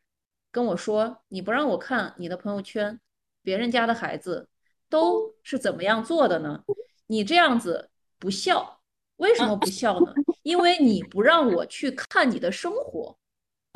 [0.53, 3.01] 跟我说：“你不让我看你的朋友圈，
[3.43, 4.49] 别人家的孩子
[4.91, 6.63] 都是怎么样做的呢？
[7.07, 7.89] 你这样子
[8.19, 8.81] 不孝，
[9.17, 10.13] 为什么不孝呢？
[10.43, 13.17] 因为你不让我去看你的生活。”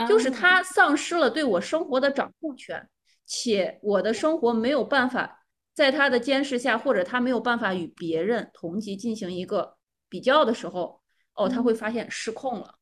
[0.07, 2.89] 就是他丧失了对我生活的掌控权，
[3.27, 9.77] 且我的生活没有办法在他的监视下，或者他没有办法与别人同级进行一个
[10.09, 11.01] 比较的时候，
[11.35, 12.75] 哦，他会发现失控了。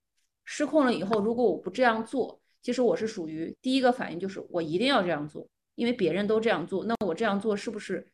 [0.45, 8.11] 失控了以后，如果我不这样做，其实我是属于第一个反应就是我一定要这样做，因为别人都这样做，那我这样做是不是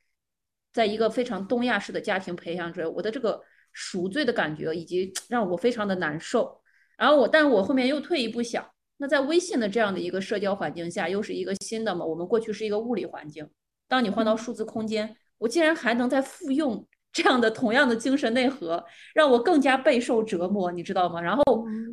[0.72, 3.40] 在一个非常东亚式的家庭培养着我的这个
[3.72, 6.60] 赎罪的感觉，以及让我非常的难受。
[6.96, 8.68] 然后我，但是我后面又退一步想。
[8.96, 12.04] 那在微信的这样的一个社交环境下，又是一个新的嘛？
[12.04, 13.48] 我们过去是一个物理环境，
[13.88, 21.20] 当你换到数字空间，我竟然还能再复用这样的同样的精神内核，让我更加备受折磨，你知道吗？
[21.20, 21.42] 然后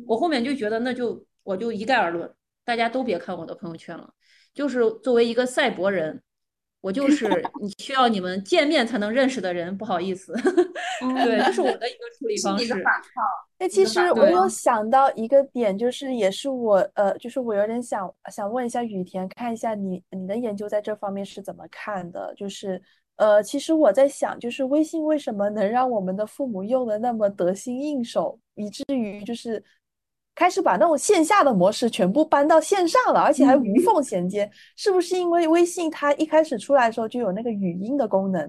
[0.06, 2.32] 我后面就觉得，那就我就一概而论，
[2.64, 4.08] 大家都别看我的朋友圈了。
[4.54, 6.22] 就是作为一个赛博人，
[6.82, 7.26] 我就是
[7.60, 10.34] 你需要你们见面才能认识的人，不好意思，
[11.24, 12.74] 对，这是我的一个处理方式。
[13.58, 22.34] 那，其实我有想到一个点，就是也是我呃，就是我有点想想问一下雨田，看一下你你的研究在这方面是怎么看的？
[22.36, 22.82] 就是
[23.16, 29.62] 呃，其实我在想，就是微信为什么能让我们的父母用的那么得心应手，以至于就是
[30.34, 38.48] 开始把那种线下的模式全部搬到线上了，而且还无缝衔接，是不是因为微信它一开始出来的时候就有那个语音的功能？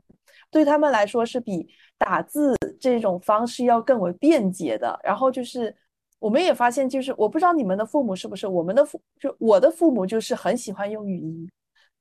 [0.50, 1.68] 对他们来说是比
[1.98, 5.00] 打字这种方式要更为便捷的。
[5.04, 5.76] 然后就是，
[6.20, 11.50] 我们也发现，就是我不知道你们的父母是不是，我们的父就我的父母就是很喜欢用语音，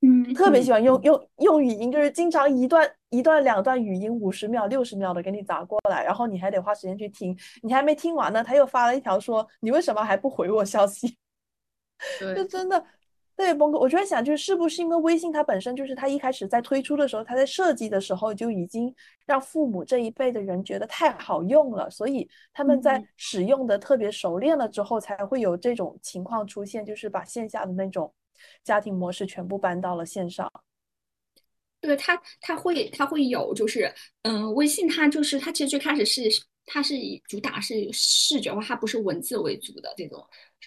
[0.03, 11.17] 嗯，特别喜欢用用用语音，就是经常一段一段两段语音五十秒六十秒的给你砸过来，然后你还得花时间去听，你还没听完呢，他又发了一条说你为什么还不回我消息？
[12.19, 12.85] 就真的。
[13.35, 18.95] 对，崩溃，我就在想，就是不是因为微信它本身就是它一开始在推出的时候，它在设计的时候就已经
[19.25, 28.13] 让父母这一辈的人觉得太好用了，所以他们在使用的特别熟练了之后，才会有这种情况出现，就是把线下的那种
[28.63, 30.49] 家庭模式全部搬到了线上。
[31.83, 36.23] 对它，它会，它会有，就是嗯，微信它就是它其实最开始是
[36.65, 40.25] 它是以主打是视觉化，它不是文字为主的这种。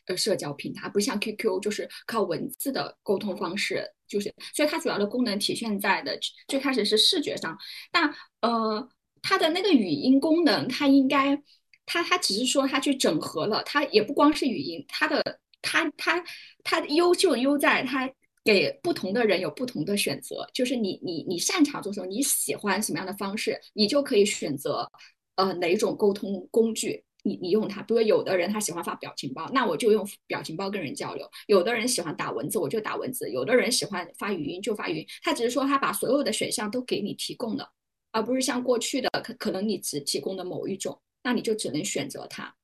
[0.07, 7.57] 呃社交平台，不像 QQ 就是靠文字的沟通方式，就是所以它主要的功能体现在的最开始是视觉上，
[7.91, 8.87] 但呃
[9.21, 11.41] 它的那个语音功能，它应该
[11.85, 16.21] 它它只是说它去整合了，它也不光是语音，它的它它
[16.63, 18.07] 它优就优在它。
[18.45, 24.87] 给不同的人有不同的选择，就是你你你擅长做什么，你喜欢什么样的方式，你就可以选择
[25.35, 27.81] 呃哪种沟通工具，你你用它。
[27.81, 35.07] 比如有的人他喜欢发表情包，那我就用表情包跟人交流；有的人喜欢打文字，我就打文字；有的人喜欢发语音就发语音。
[35.23, 37.67] 他只是说他把所有的选项都给你提供了，
[38.11, 42.55] 而不是像过去的可可能你只提供的某一种，那你就只能选择它。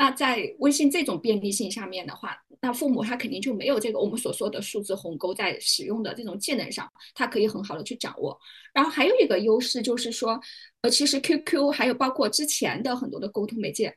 [0.00, 8.38] 那在微信这种便利性下面的话，那父母他肯定就没有这个我们所说的数字鸿沟在使用的这种技能上，他可以很好的去掌握。
[8.72, 10.40] 然后还有一个优势就是说，
[10.82, 13.92] 呃，其实 QQ 还有包括之前的很多的沟通媒介，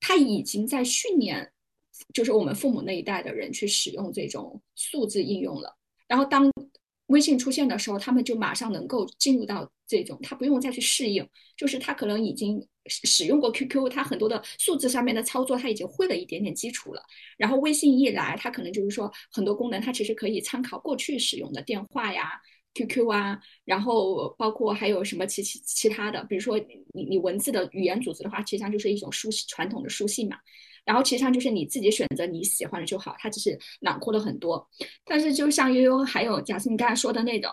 [0.00, 1.52] 它已经在训练，
[2.14, 5.76] 就是我们父母那一代的人去使用这种数字应用了。
[6.08, 6.50] 然后当
[7.06, 11.26] 微信出现的时候，他们就马上能够进入到这种，他不用再去适应，
[11.56, 17.02] 就是他可能已经使用过 QQ，他很多的数字上面的操作他已经会了一点点基础了。
[17.36, 22.32] 然后微信一来，他可能就是说很多功能，他其实可以参考过去使用的电话呀、
[22.74, 26.58] QQ 啊，然后包括还有什么其其其他的，比如说
[26.92, 30.36] 你你文字的语言组织的话，其实上就是一种书传统的书信嘛。
[30.86, 34.66] 然后其实上就是你自己选择你喜欢的就好，它只是囊括了很多。
[35.04, 37.50] 但是就像悠悠还有贾斯，你刚才说的那种，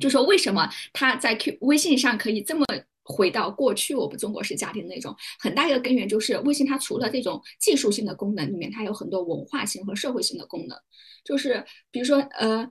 [0.00, 2.64] 就说为什么他在 Q 微信上可以这么
[3.02, 10.78] 回到过去我们中国式家庭那种，很大一个根源就是微信它除了这种技术性的功能里面，它有很多文化性和社会性的功能。
[11.24, 12.66] 就是比如说呃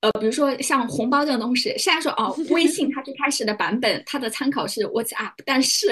[0.00, 5.86] 呃，比如说像红包这种东西，虽然说哦，微信它最开始的版本它的参考是 WhatsApp，但是。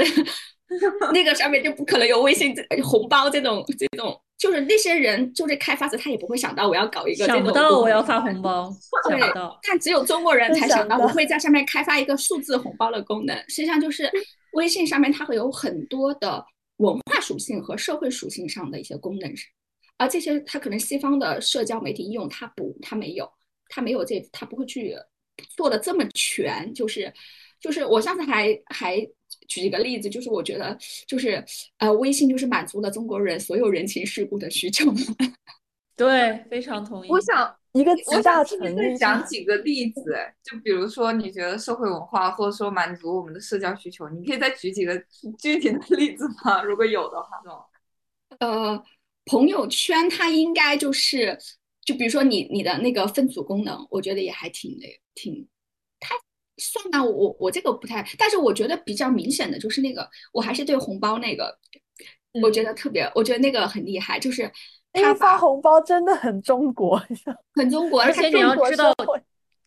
[1.12, 7.24] 那个上面就不可能有微信红包这种这种，就是那些人就是开发者，他也不会想到我要搞一个。
[7.28, 8.74] 想不到我要发红包，
[9.08, 9.20] 对，
[9.68, 13.36] 但只有中国人才想到我会在上面开发一个数字红包的功能。
[13.48, 14.10] 实际上就是
[14.52, 16.44] 微信上面它会有很多的
[16.78, 19.30] 文化属性和社会属性上的一些功能，
[19.98, 23.30] 而这些它可能西方的社交媒体应用它不，它没有，
[23.68, 24.96] 它没有这，它不会去
[25.56, 27.12] 做的这么全，就是
[27.60, 29.06] 就是我上次还还。
[29.48, 30.76] 举一个例子，就是我觉得，
[31.06, 31.44] 就是
[31.78, 34.92] 呃，微信就是满足了中国人所有人情世故的需求。
[35.96, 37.10] 对，非常同意。
[37.10, 40.02] 我想一个极大程度讲几个例子，
[40.42, 44.96] 就比如说你觉得社会文化或者说满足我们的社交需求，你可以再举几个
[45.38, 46.62] 具体的 例子吗？
[46.64, 47.28] 如果有的话，
[48.40, 48.82] 呃，
[49.26, 51.38] 朋友圈它应该就是，
[51.84, 55.46] 就比如说你你的那个分组功能，我觉得也还挺那挺。
[56.56, 61.56] 算吧，我我这个不太，但是我觉得比较明显的就是那个，我还是对红包那个，
[62.42, 64.50] 我觉得特别，我觉得那个很厉害，就是
[64.92, 67.00] 他发红包真的很中国，
[67.54, 68.94] 很中国，而且你要知道。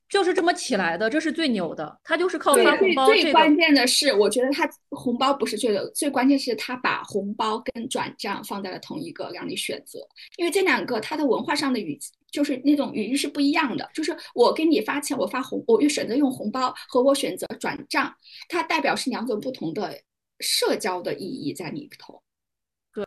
[0.09, 1.99] 就是这么起来的，这是最牛的。
[2.01, 3.07] 他就是靠发红包。
[3.07, 9.99] 最关键的是，我觉得他红包不是最牛，最关键是他把红包跟转账放在了同一个让你选择，
[10.37, 11.97] 因为这两个它的文化上的语
[12.31, 13.89] 就是那种语义是不一样的。
[13.93, 18.13] 就是我给你发钱，我发红，我又选择用红包和我选择转账，
[18.49, 20.01] 它代表是两种不同的
[20.39, 22.21] 社交的意义在里头。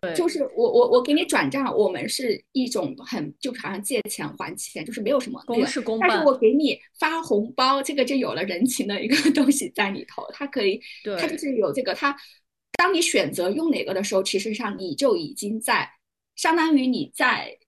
[0.00, 6.08] 对，就是我我我给你转账，我们是一种很就好像借钱还钱，就是没有什么公事公办。
[6.08, 10.80] 但是我给你发红包，这个就有了人情的一个 东西在里头，它可以，
[11.18, 11.92] 它就是有这个。
[11.92, 12.16] 它
[12.78, 15.90] 当你选择用哪个的时候，其实上你就已经在
[16.36, 17.58] 相当于你在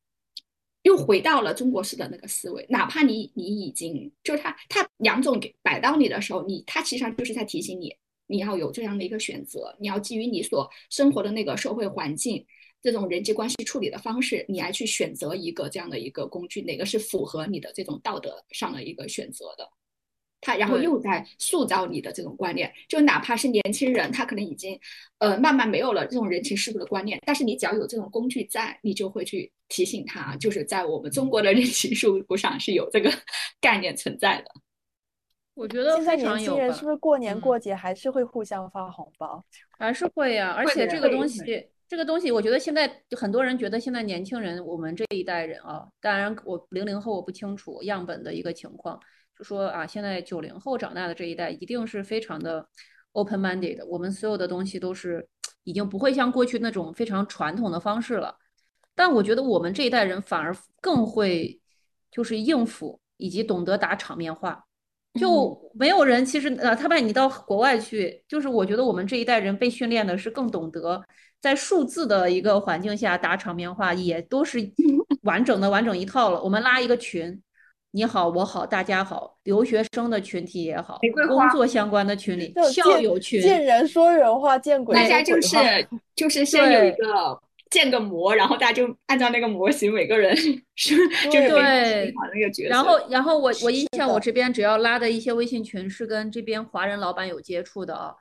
[0.83, 7.95] 又回到了中国式的那个思维，哪怕你你已经就是它它两种给摆到你的时候，你他其实上就是在提醒你。
[8.29, 12.43] 你要有这样的一个选择，你要基于你所生活的那个社会环境，
[12.81, 19.69] 这种人际关系处理的方式，你来去选择一个这样的一个工具，哪个是符合你的这种道德上的一个选择的。
[20.43, 24.79] 他然后又在塑造你的这种观念，就哪怕是年轻人，他可能已经
[25.19, 33.11] 呃慢慢没有了这种人情世故的观念，但是你只要有这种工具在，你就会去提醒他，就是在我们中国的人情世故上是有这个
[33.63, 34.45] 概念存在的。
[35.55, 39.45] 我觉得现在年轻人是不是过年过节还是会互相发红包？
[39.79, 49.03] 还是会呀，而且这个东西，这个东西，我觉得现在很多人觉得现在年轻人，我们这一代人啊，当然我零零后我不清楚样本的一个情况，就
[49.43, 52.67] 说啊，现在九零后长大的这一代一定是非常的
[53.13, 55.27] open minded，我们所有的东西都是
[55.65, 58.37] 已经不会像过去那种非常传统的方式了。
[58.95, 61.61] 但我觉得我们这一代人反而更会
[62.11, 64.65] 就是应付以及懂得打场面话。
[65.21, 71.05] 就没有人其实呃，他把你到国外去，就是我觉得我们这一代人被训练的是更懂得
[71.39, 74.59] 在数字的一个环境下打场面话，也都是
[75.25, 76.43] 完整的完整一套了。
[76.43, 77.43] 我们拉一个群，
[77.93, 85.57] 你好，我好，大家好，留学生的群体也好，工作相关的群里，校友群，见人说人话，见鬼大家就是
[86.17, 87.41] 就是先有一个。
[87.71, 90.37] 建个模，然后大家就按照那个模型，每个人
[90.77, 90.95] 是
[91.31, 92.69] 就是对那个角色。
[92.69, 98.15] 然后，然后我我印象，我这边只要拉的一些微信群是跟这边华人老板有接触的啊，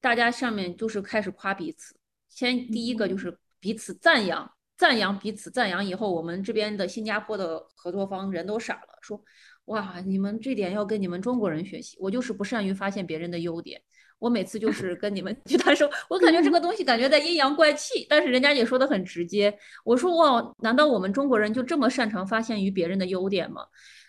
[0.00, 1.96] 大家上面就是开始夸彼此。
[2.28, 9.20] 先第一个就是彼此赞扬，赞扬彼此，赞扬以后，我们这边的新加坡的合作方人都傻了，说
[9.66, 11.96] 哇，你们这点要跟你们中国人学习。
[12.00, 13.80] 我就是不善于发现别人的优点。
[14.18, 19.56] 我每次就 是跟你们去谈时候，我感觉这个东西感觉在阴阳怪气，但是人家也说的很直接。
[19.84, 23.62] 我说哇，难道我们中国人就这么擅长发现于别人的优点吗？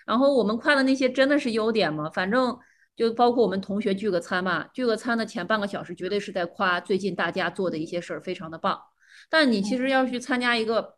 [0.05, 2.09] 然后我们夸的那些真的是优点吗？
[2.09, 2.57] 反正
[2.95, 8.79] 就包括我们同学聚个餐嘛，聚个餐的前半个小时绝对是在夸最近大家做的一些事儿非常的棒。
[9.29, 10.95] 但你其实要去参加一个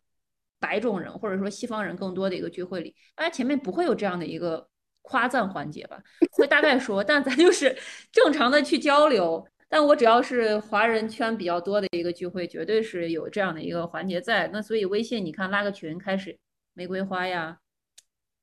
[0.60, 4.68] 白种人或者说西方人更多的一个聚会里，大家前面不会有这样的一个。
[5.00, 5.98] 夸赞环节吧，
[6.32, 7.74] 会大概说，但咱就是
[8.12, 9.42] 正常的去交流。
[9.66, 14.48] 但我只要是华人圈比较多的一个聚会，绝对是有这样的一个环节在。
[14.48, 16.38] 那所以微信，你看拉个群开始，
[16.74, 17.56] 玫瑰花呀，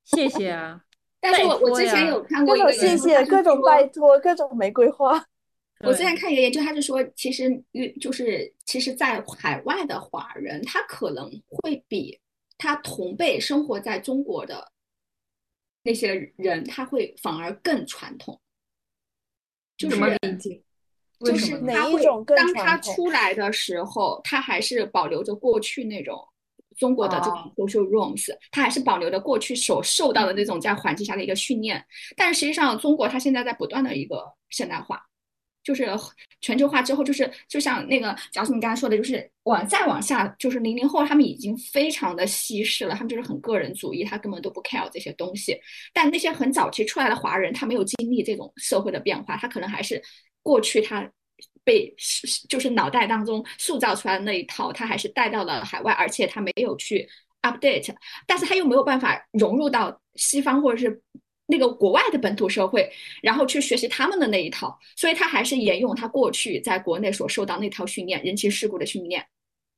[0.02, 0.80] 谢谢啊，
[1.20, 5.24] 但是我我之前有看过一个谢谢，各种拜托，各种玫瑰花。
[5.80, 12.18] 我之前看一个研究，他就说，其实与就是其实，在海外的华人，他可能会比
[12.56, 14.72] 他同辈生活在中国的。
[15.82, 18.40] 那些人他会反而更传统，
[19.76, 19.96] 就是
[21.20, 22.02] 就是他会
[22.34, 26.26] 当他出来的时候，他还是保留着过去那种
[26.76, 35.00] 中国的这种 social rooms，他还是保留着过去所受到的那种在环境下的一个训练，但实际上中国它现在在不断的一个现代化。
[35.66, 35.84] 就是
[36.40, 45.58] 全球化之后，就是就像那个，假如你刚才说的，就是往再往下，就是零零后他们已经非常的西式了，他们就是很个人主义，他根本都不 care 这些东西。
[45.92, 50.00] 但那些很早期出来的华人，他没有经历这种社会的变化，他可能还是
[50.40, 51.10] 过去他
[51.64, 51.92] 被
[52.48, 57.08] 就是脑袋当中塑造出来的那一套，他还是带到了海外，而且他没有去
[57.42, 57.92] update，
[58.24, 61.02] 但是他又没有办法融入到西方或者是。
[61.46, 62.90] 那个国外的本土社会，
[63.22, 69.24] 然后去学习他们的那一套，所以他还是沿用他过去在国内所受到那套训练，人情世故的训练，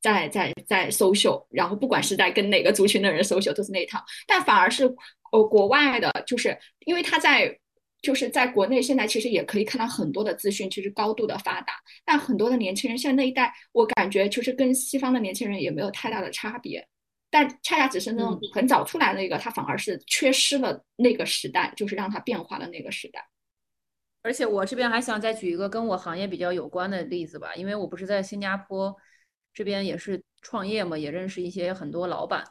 [0.00, 4.84] 在在在 social，然后不管是在跟哪个族群的人 social 都是那一套，但反而是
[5.32, 6.56] 呃国外的，就是
[6.86, 7.58] 因为他在
[8.00, 16.86] 就是在国内现在其实也可以看到很多的资讯，其实高度的发达，但很多的年轻人现在那一代，我感觉其实跟西方的年轻人也没有太大的差别。
[17.30, 23.28] 但恰恰只是那种很早出来那个，它反而是缺失了那个时代，就是让它变化的那个时代。
[24.22, 28.94] 而且我这边还想再举一个跟我行业比较有关的例子吧，因为我不是在新加坡
[29.54, 32.44] 这边也是创业嘛，也认识一些很多老板。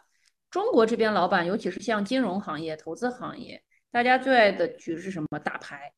[0.50, 3.62] 中国这边老板，尤其是像金融行业、投资行业，
[3.92, 5.40] 大家最爱的局是什么？
[5.40, 5.92] 打牌、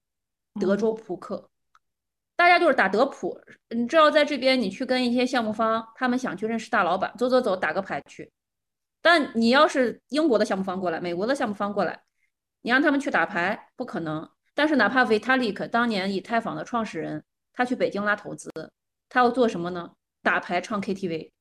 [0.59, 1.49] 德州扑克，
[2.35, 3.39] 大家就是打德普。
[3.69, 8.31] 你知道，在这边你去跟一些项目方，他们想去认识大老板，走走走，打个牌去。
[9.01, 12.01] 但你要是英国的项目方过来，美国的项目方过来，
[12.61, 14.29] 你让他们去打牌不可能。
[14.53, 17.23] 但是哪怕 Vitalik 当年以太坊的创始人，
[17.53, 18.49] 他去北京拉投资，
[19.07, 19.91] 他要做什么呢？
[20.21, 21.31] 打牌唱 KTV。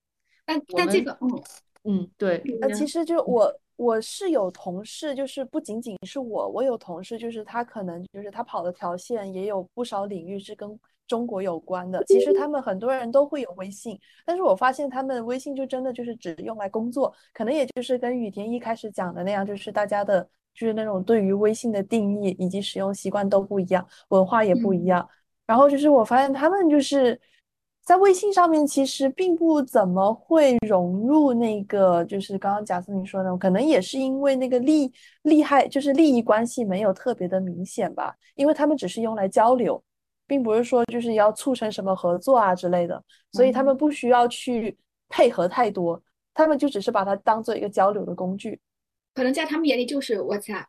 [0.44, 1.42] 但但这个，嗯
[1.84, 2.42] 嗯，对。
[2.62, 10.78] 呃，其实就我我是有同事，就是不仅仅是我，我有同事，就是他可能就是他跑的条线也有不少领域是跟。
[11.08, 20.22] 中国有关的，其实他们很多人都会有微信，但是我发现他们微信就真的就是只用来工作，可能也就是跟雨田一开始讲的那样，就是大家的，
[20.54, 25.08] 就是那种对于微信的定义以及使用习惯都不一样，文化也不一样。
[25.46, 27.18] 然后就是我发现他们就是
[27.82, 34.92] 在微信上面其实并不怎么会融入那个，就是刚刚贾斯敏说的，可能也是因为那个利
[35.22, 39.82] 利害，就是利益关系没有特别的明显吧，因为他们只是用来交流。
[40.28, 43.02] 并不是说就是要促成什么合作啊之类的，
[43.32, 46.00] 所以他们不需要去配合太多，
[46.32, 48.60] 他们就只是把它当做一个交流的工具。
[49.14, 50.66] 可能在他们眼里就是 WhatsApp。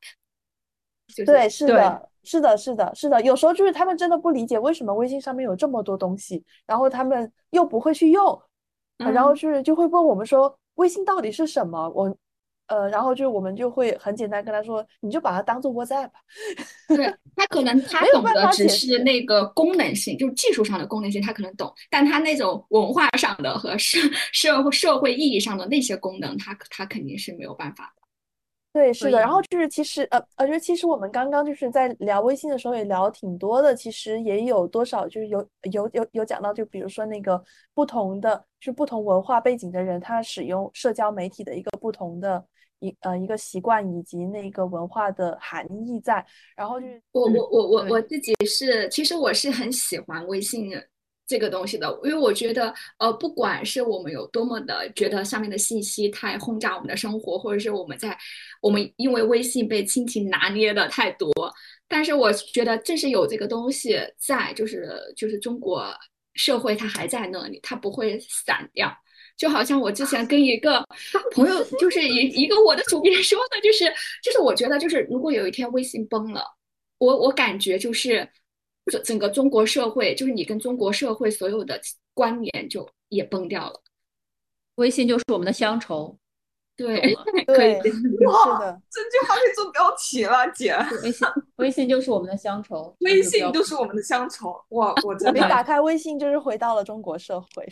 [1.26, 3.22] 对，是的，是的，是的，是的。
[3.22, 8.42] 有时候就是他们真的不理解为什么微信上面有这么多东西，然后他们又不会去用，
[8.98, 11.90] 然后就是就会问我们说微信到底是什么？
[11.90, 12.18] 我。
[12.70, 16.10] 呃，然后就我们就会很简单跟他说，你就把它当做 WhatsApp。
[16.88, 24.00] 对他可能 他懂的只是那个功能性，就是技术上的功能性，他可能懂，但他那种文化上的和社
[24.32, 28.00] 社会社会意义上的那些功能，他他肯定是没有办法的。
[28.72, 29.20] 对，是的。
[29.20, 35.40] 然后就是其实呃，呃，就是其实我们刚刚就是在聊微信的时候也聊挺多的，其实也有多少就是有
[35.72, 37.44] 有有有讲到，就比如说那个
[37.74, 42.46] 不同的，就是不同文化背景的人，他使用社交媒体的一个不同的
[42.80, 46.26] 一呃一个习惯以及那个文化的含义在。
[46.56, 50.72] 然后就是我我我我我自己是，其实我是很喜欢微信
[51.28, 58.18] 这个东西的，因为我觉得，呃，不管是我们有多么的觉得上面的信息太轰炸我们的生活，或者是我们在
[58.64, 61.32] 我们因为微信被亲情拿捏的太多，
[61.88, 65.86] 但是我觉得正是有这个东西在，就是就是中国
[66.34, 68.92] 社会它还在那里，它不会散掉。
[69.40, 70.86] 就好像我之前跟一个
[71.34, 73.86] 朋友，就是一一个我的主编说的，就是
[74.22, 76.44] 就是我觉得就是如果有一天微信崩了，
[76.98, 78.28] 我我感觉就是
[78.92, 81.80] 整整个中国社会，就是你跟中国社会所有的
[82.14, 83.82] 关联就也崩掉了。
[84.76, 86.18] 微信就是我们的乡愁，
[86.76, 87.00] 对，
[87.48, 90.76] 可以对，是哇的，这句话可以做标题了，姐。
[91.02, 94.54] 微信 微信就是我们的乡愁，微信就是我们的乡愁。
[94.72, 97.66] 哇，我真的没打开微信就是回到了中国社会。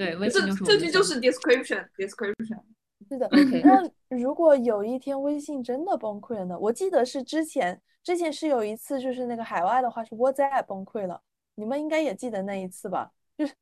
[0.00, 2.58] 对，微信这就是这句就是 description description。
[3.06, 3.28] 是的，
[3.62, 6.58] 那如果有一天微信真的崩溃了呢？
[6.58, 11.20] 我记得是之前之前是有一次，就是那个海外的话是 WhatsApp 崩溃了，
[11.56, 13.10] 你们应该也记得那一次吧？
[13.36, 13.52] 就是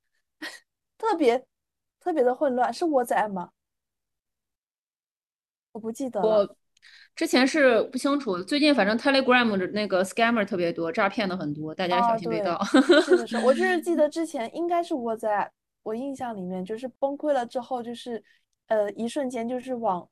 [0.97, 1.45] 特别
[1.99, 3.51] 特别的混乱，是 WhatsApp 吗？
[5.73, 6.27] 我不记得了。
[6.29, 6.57] 我
[7.17, 12.63] 之前是不清楚，最近反正 Telegram 的那个 scammer 特别多，诈骗的很多，大家啊，小心被对，盗。
[13.03, 15.49] 是的，是，我就是记 得之前应该是 WhatsApp，
[15.83, 18.23] 我印象里面就是崩溃了之后，就是
[18.67, 20.09] 呃一瞬间就是网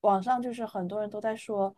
[0.00, 1.74] 网上就是很多人都在说，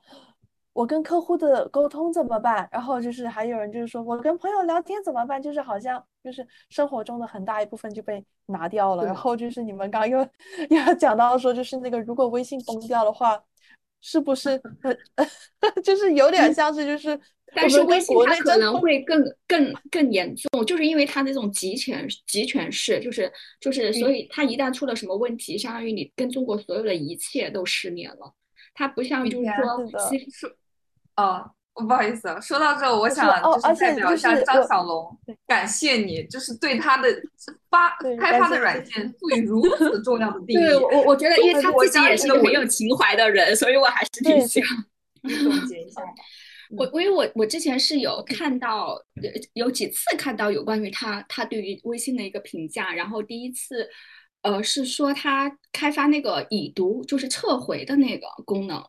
[0.73, 2.69] 我跟客户的沟通怎么办？
[2.73, 5.41] 然后就是还有人就是说我跟朋友聊天怎么办？
[5.41, 9.05] 就是好像就是生活中的很大一部分就被拿掉了。
[9.05, 10.19] 然后就是你们刚刚又
[10.71, 13.43] 又要讲到说，就是那个如果微信崩掉的话。
[14.09, 14.51] 是不是
[15.17, 15.27] 呃，
[15.83, 17.19] 就是有点像是就是
[17.53, 28.33] 但是微信它可能会更更更严重，就是因为它那种集权集权式，就是就是，所以它一旦出了什么问题，相当于你跟中国所有的一切都失联了。
[28.75, 29.89] 它不像就是说
[31.17, 37.09] 哦，我不好意思啊，说到这，我想就是代表一下张小龙对，感谢你，就是对他的
[37.71, 40.65] 发开发的软件赋予如此重要的 定义。
[40.65, 44.71] 对我我觉得，因为他自己也是个很有情怀的人，所以我还是挺对喜欢。
[45.23, 46.09] 你总结一下吧。
[46.77, 53.89] 我因为我我之前是有看到呃有几次看到有关于他他对于微信的一个评价，然后第一次，
[54.43, 58.83] 呃是说他开发那个已读就是撤回的那个功能，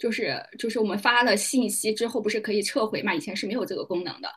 [0.00, 4.28] 就是就是我们发了信息之后不是可以撤回嘛，以前是没有这个功能的。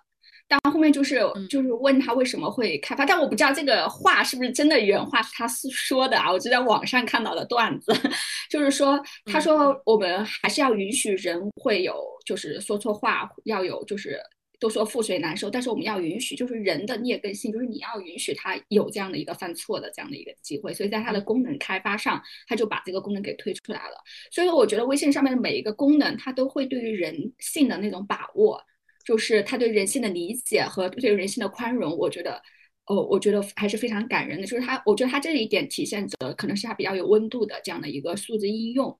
[0.45, 7.93] 但后面就是就是问他为什么会开发，但我不知道这个话是不是真的原话是他是说的啊，我就在网上看到的段子，
[8.51, 11.95] 就是说他说我们还是要允许人会有
[12.26, 14.20] 就是说错话，要有就是
[14.64, 24.01] 都说覆水难收，但是我们要允许就是人的劣根性，就是你要允许他有这样的一个犯错的这样的一个机会，所以在它的功能开发上，它就把这个功能给推出来了。
[24.32, 28.64] 所以我觉得微信上面的每一个功能，它都会对于人性的那种把握。
[29.05, 32.41] 就是他对人性的理解和对人性的宽容，我觉得，
[32.86, 34.47] 呃，我觉得还是非常感人的。
[34.47, 38.97] 就是它，我觉得它这一点体现着可能是它比较有温度的这样的一个数字应用。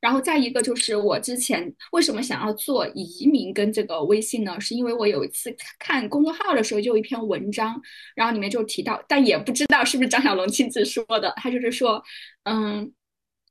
[0.00, 4.60] 然后再一个就是我之前为什么想要做移民跟这个微信呢？
[4.60, 7.80] 是因为我有一次看公众号的时候，就有一篇文章，
[8.14, 12.02] 然后里面就提到，但也不知道是不是张小龙亲自说的，他就是说，
[12.44, 12.92] 嗯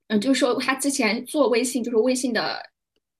[0.07, 2.61] 嗯，就是说他之前做微信，就是微信的。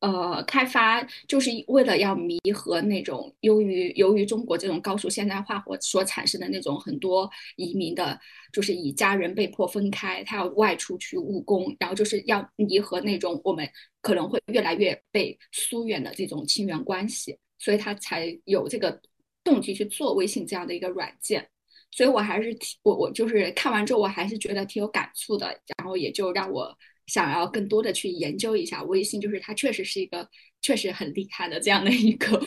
[0.05, 8.19] 呃，开发就是为了要弥合那种由于由于中国这种高速现代化或所产生的那种很多移民的，
[8.53, 13.67] 就是以家人被迫分开，他要外出去务工，然后就是要弥合那种我们
[14.03, 19.01] 可能会越来越被疏远的这种亲缘关系，所以他才有这个
[19.43, 21.49] 动机去做微信这样的一个软件。
[21.89, 25.47] 所以我还是挺我我就是看完之后，我还是觉得挺有感触的，
[25.77, 26.77] 然后也就让我。
[27.07, 30.27] 想要更多的去研究一下微信，就是它确实是一个
[30.61, 32.41] 确实很厉害的这样的一个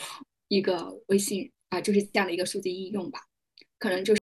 [0.47, 3.19] 一个微信啊、就是这样的一个数字应用吧，
[3.77, 4.18] 可能就是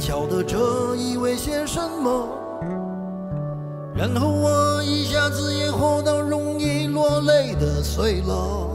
[0.00, 2.28] 晓得这意味些什么。
[3.94, 8.66] 然后我一下子也活到容易落泪的岁了。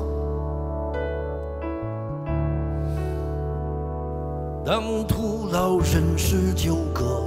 [4.66, 7.22] 当徒劳人世纠葛，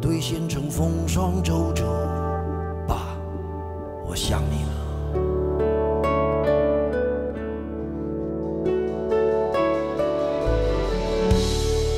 [0.00, 1.84] 兑现成风霜周折，
[2.88, 3.16] 爸，
[4.06, 4.79] 我想你了。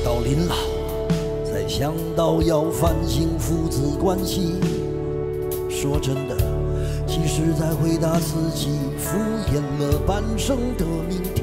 [0.05, 0.55] 到临老，
[1.45, 4.61] 才想到要反省父子关系。
[5.71, 6.37] 说真的，
[7.07, 9.19] 其实在回答自己敷
[9.53, 11.43] 衍了半生的命题，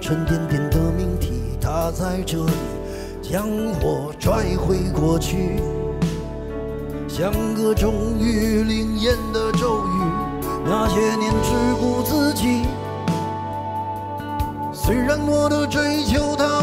[0.00, 2.52] 沉甸甸的命题，它在这里
[3.22, 3.46] 将
[3.82, 5.60] 我拽回过去，
[7.08, 10.02] 像个终于灵验的咒语。
[10.64, 12.62] 那些年只顾自己。
[14.72, 16.57] 虽然我的追求他，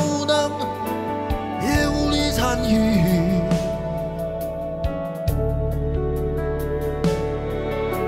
[2.73, 3.41] 雨。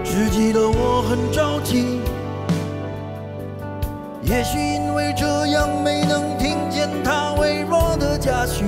[0.03, 2.01] 只记得我很着急，
[4.23, 8.65] 也许因为这样没能听见他微弱的嘉许。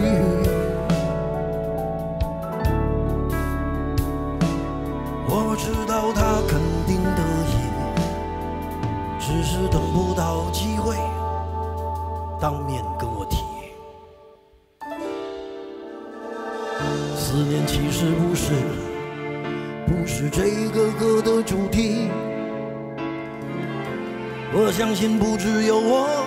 [25.07, 26.25] 不只有我，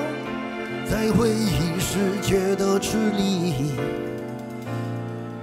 [0.89, 3.73] 在回忆时觉得吃力。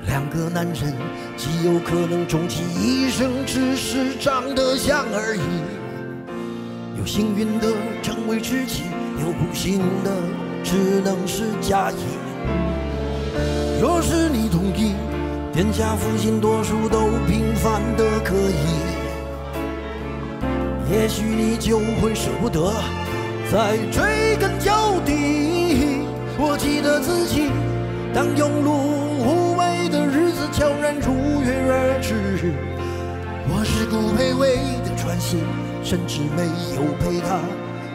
[0.08, 0.94] 两个男人
[1.38, 7.68] 极有可能终其一生只是长得像而已，有幸运的
[8.02, 8.84] 成为知己，
[9.20, 10.12] 有不幸的。
[10.62, 11.96] 只能是假意。
[13.82, 14.94] 若是你同意，
[15.54, 18.66] 天下父亲多数都平凡的可以。
[20.92, 22.74] 也许你就会舍不得
[23.52, 24.72] 在追根究
[25.04, 26.06] 底。
[26.38, 27.50] 我记得自己，
[28.14, 28.70] 当庸碌
[29.26, 32.14] 无为的日子悄然如约而至，
[33.50, 35.38] 我是孤卑微的喘息，
[35.84, 36.43] 甚至没
[36.76, 37.39] 有陪他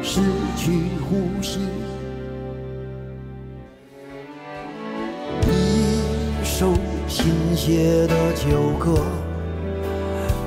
[0.03, 0.21] 失
[0.57, 1.61] 去呼吸。
[5.47, 6.75] 一首
[7.07, 8.99] 新写的旧歌，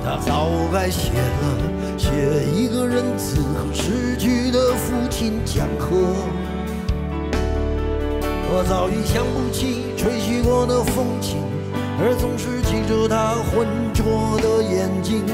[0.04, 2.10] 他早该写了，写
[2.54, 6.14] 一个人字和诗句的父亲讲和。
[8.50, 11.36] 我早已想不起吹嘘过的风景，
[12.00, 15.24] 而总是记着他浑浊的眼睛，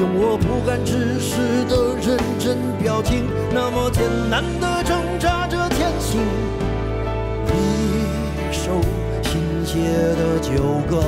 [0.00, 6.20] 用我不敢直视的认真表情，那么艰难地挣扎着前行。
[7.52, 8.80] 一首
[9.22, 9.54] 新。
[9.64, 11.02] 写的旧歌，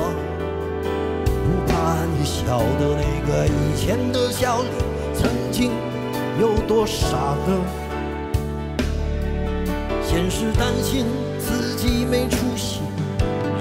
[1.23, 4.69] 不怕你晓得那个以前的笑脸
[5.17, 5.71] 曾经
[6.39, 7.59] 有多傻呢？
[10.03, 11.05] 先是担心
[11.37, 12.81] 自己没出息，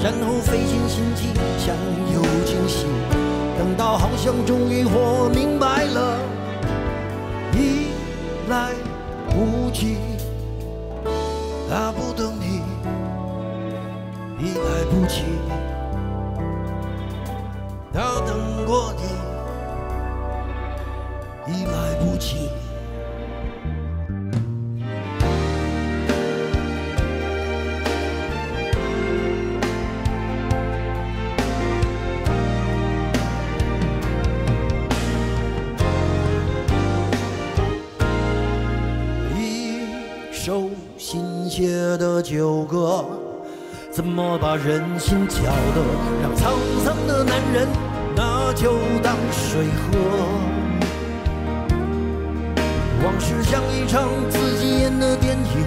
[0.02, 1.28] 然后费尽心机
[1.58, 1.74] 想
[2.14, 2.86] 有惊喜，
[3.58, 6.18] 等到好像终于活明白了，
[7.52, 7.88] 已
[8.48, 8.70] 来
[9.28, 9.96] 不及，
[11.68, 12.62] 他不等你。
[14.38, 15.22] 已来不及，
[17.92, 19.02] 他等过你，
[21.66, 22.50] 来不及。
[39.36, 43.04] 一首新写的旧歌。
[43.96, 45.36] 怎么把人心搅
[45.74, 45.82] 得
[46.20, 47.66] 让沧桑的男人
[48.14, 50.65] 那就当水喝？
[53.06, 55.64] 往事像一场自己演的电影，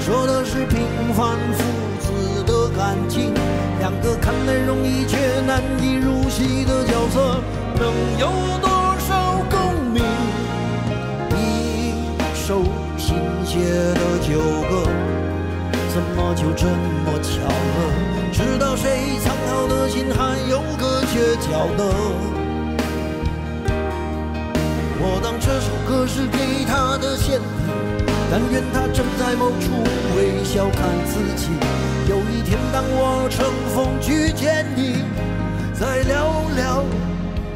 [0.00, 0.78] 说的是平
[1.12, 1.64] 凡父
[1.98, 3.34] 子的感情。
[3.80, 7.42] 两个看来容易却难以入戏的角色，
[7.80, 8.28] 能有
[8.60, 10.04] 多少共鸣？
[11.34, 11.92] 一
[12.46, 12.62] 首
[12.96, 13.58] 新写
[13.94, 14.38] 的旧
[14.70, 14.88] 歌。
[15.92, 18.30] 怎么就这么巧了？
[18.32, 22.47] 知道谁藏好的心还有个缺角呢？
[25.00, 27.44] 我当这首歌是给他的献礼，
[28.28, 29.70] 但愿他正在某处
[30.16, 31.50] 微笑看自己。
[32.08, 35.04] 有一天，当我乘风去见你，
[35.72, 36.26] 再聊
[36.56, 36.84] 聊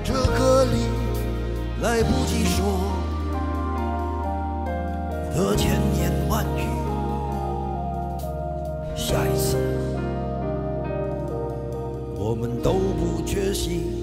[0.04, 0.86] 这歌里
[1.80, 2.78] 来不及说
[5.34, 6.62] 的千言万语。
[8.94, 9.56] 下一次，
[12.16, 14.01] 我们都不缺席。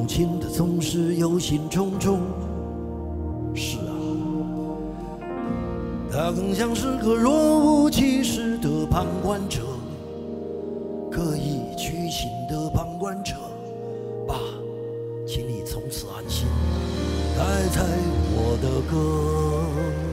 [0.00, 2.16] 母亲的总是忧心忡忡。
[3.54, 3.92] 是啊，
[6.10, 9.60] 他更像是个若无其事的旁观者，
[11.12, 13.34] 刻意拘谨的旁观者。
[14.26, 14.36] 爸，
[15.26, 16.48] 请你从此安心，
[17.36, 17.84] 带采
[18.32, 20.09] 我的歌。